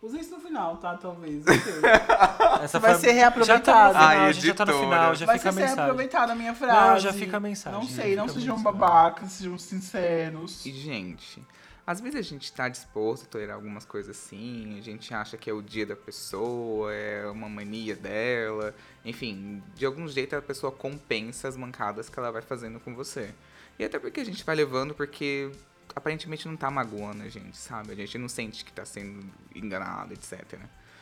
Usa 0.00 0.20
isso 0.20 0.30
no 0.30 0.40
final, 0.40 0.76
tá? 0.76 0.96
Talvez. 0.96 1.44
Essa 2.62 2.78
vai 2.78 2.92
foi- 2.94 3.00
ser 3.00 3.12
Já 3.44 3.58
tá 3.58 3.88
final, 3.88 3.94
Ai, 3.96 4.16
a 4.28 4.32
gente 4.32 4.46
já 4.46 4.54
tá 4.54 4.64
no 4.64 4.70
editora. 4.72 4.88
final, 4.94 5.14
já 5.14 5.26
vai 5.26 5.38
fica 5.38 5.48
a 5.48 5.52
ser 5.52 5.58
mensagem. 5.60 5.76
reaproveitada 5.76 6.32
a 6.32 6.36
minha 6.36 6.54
frase. 6.54 6.90
Não, 6.90 6.98
já 7.00 7.12
fica 7.12 7.36
a 7.36 7.40
mensagem, 7.40 7.78
Não 7.80 7.86
sei, 7.88 8.14
não 8.14 8.28
sejam 8.28 8.56
mensagem. 8.56 8.78
babacas, 8.78 9.32
sejam 9.32 9.58
sinceros. 9.58 10.64
E, 10.66 10.72
gente, 10.72 11.42
às 11.88 12.02
vezes 12.02 12.18
a 12.20 12.22
gente 12.22 12.52
tá 12.52 12.68
disposto 12.68 13.22
a 13.22 13.26
tolerar 13.28 13.56
algumas 13.56 13.86
coisas 13.86 14.14
assim, 14.14 14.78
a 14.78 14.82
gente 14.82 15.14
acha 15.14 15.38
que 15.38 15.48
é 15.48 15.54
o 15.54 15.62
dia 15.62 15.86
da 15.86 15.96
pessoa, 15.96 16.92
é 16.92 17.26
uma 17.28 17.48
mania 17.48 17.96
dela. 17.96 18.74
Enfim, 19.02 19.62
de 19.74 19.86
algum 19.86 20.06
jeito 20.06 20.36
a 20.36 20.42
pessoa 20.42 20.70
compensa 20.70 21.48
as 21.48 21.56
mancadas 21.56 22.10
que 22.10 22.18
ela 22.18 22.30
vai 22.30 22.42
fazendo 22.42 22.78
com 22.78 22.94
você. 22.94 23.34
E 23.78 23.84
até 23.84 23.98
porque 23.98 24.20
a 24.20 24.24
gente 24.24 24.44
vai 24.44 24.54
levando 24.54 24.94
porque 24.94 25.50
aparentemente 25.96 26.46
não 26.46 26.58
tá 26.58 26.70
magoando 26.70 27.22
a 27.22 27.28
gente, 27.30 27.56
sabe? 27.56 27.92
A 27.92 27.96
gente 27.96 28.18
não 28.18 28.28
sente 28.28 28.66
que 28.66 28.72
tá 28.72 28.84
sendo 28.84 29.24
enganado, 29.54 30.12
etc. 30.12 30.60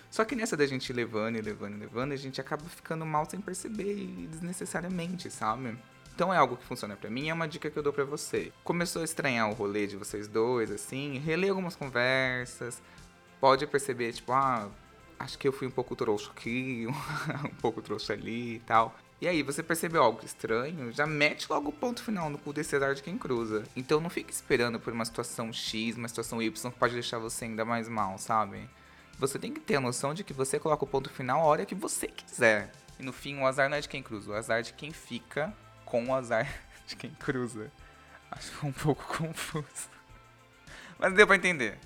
Só 0.09 0.25
que 0.25 0.37
nessa 0.37 0.57
da 0.57 0.68
gente 0.68 0.92
levando 0.92 1.35
e 1.35 1.40
levando 1.40 1.75
e 1.75 1.81
levando, 1.81 2.12
a 2.12 2.16
gente 2.16 2.40
acaba 2.40 2.62
ficando 2.62 3.05
mal 3.05 3.29
sem 3.29 3.40
perceber 3.40 3.92
e 3.92 4.29
desnecessariamente, 4.29 5.33
sabe? 5.33 5.77
Então 6.16 6.33
é 6.33 6.38
algo 6.38 6.57
que 6.57 6.64
funciona 6.64 6.96
pra 6.96 7.11
mim, 7.11 7.29
é 7.29 7.35
uma 7.35 7.46
dica 7.46 7.70
que 7.70 7.79
eu 7.79 7.83
dou 7.83 7.92
pra 7.92 8.02
você. 8.02 8.50
Começou 8.64 9.02
a 9.02 9.05
estranhar 9.05 9.50
o 9.50 9.52
rolê 9.52 9.87
de 9.87 9.98
vocês 9.98 10.26
dois, 10.26 10.70
assim, 10.70 11.18
relê 11.18 11.50
algumas 11.50 11.76
conversas, 11.76 12.81
pode 13.38 13.66
perceber, 13.66 14.14
tipo, 14.14 14.33
ah, 14.33 14.66
acho 15.18 15.38
que 15.38 15.46
eu 15.46 15.52
fui 15.52 15.66
um 15.66 15.70
pouco 15.70 15.94
trouxa 15.94 16.31
aqui, 16.31 16.87
um 17.44 17.55
pouco 17.61 17.83
trouxa 17.83 18.14
ali 18.14 18.55
e 18.55 18.59
tal. 18.61 18.96
E 19.20 19.29
aí, 19.29 19.42
você 19.42 19.62
percebeu 19.62 20.02
algo 20.02 20.24
estranho, 20.24 20.90
já 20.90 21.07
mete 21.07 21.50
logo 21.50 21.68
o 21.68 21.72
ponto 21.72 22.02
final 22.02 22.31
no 22.31 22.38
cu 22.38 22.50
desse 22.50 22.74
azar 22.74 22.94
de 22.94 23.02
quem 23.02 23.18
cruza. 23.18 23.64
Então 23.76 24.00
não 24.00 24.09
fique 24.09 24.33
esperando 24.33 24.81
por 24.81 24.94
uma 24.94 25.05
situação 25.05 25.52
X, 25.52 25.98
uma 25.98 26.09
situação 26.09 26.40
Y 26.40 26.72
que 26.72 26.79
pode 26.79 26.94
deixar 26.94 27.18
você 27.18 27.44
ainda 27.44 27.62
mais 27.66 27.90
mal, 27.90 28.16
sabe? 28.16 28.66
Você 29.18 29.38
tem 29.38 29.52
que 29.52 29.61
ter 29.61 29.76
a 29.76 29.81
noção 29.83 30.14
de 30.14 30.24
que 30.24 30.33
você 30.33 30.59
coloca 30.59 30.83
o 30.83 30.88
ponto 30.88 31.11
final 31.11 31.42
a 31.42 31.44
hora 31.44 31.66
que 31.66 31.74
você 31.74 32.07
quiser. 32.07 32.72
E 32.98 33.02
no 33.02 33.12
fim, 33.12 33.38
o 33.38 33.46
azar 33.46 33.68
não 33.68 33.76
é 33.76 33.83
de 33.83 33.88
quem 33.90 34.02
cruza, 34.02 34.31
o 34.31 34.35
azar 34.35 34.61
é 34.61 34.62
de 34.62 34.72
quem 34.72 34.90
fica 34.90 35.55
com 35.87 36.05
o 36.05 36.14
azar 36.14 36.46
de 36.87 36.94
quem 36.94 37.11
cruza. 37.11 37.72
Acho 38.31 38.51
ficou 38.51 38.68
um 38.68 38.72
pouco 38.72 39.03
confuso. 39.16 39.88
Mas 40.99 41.14
deu 41.14 41.27
pra 41.27 41.37
entender. 41.37 41.79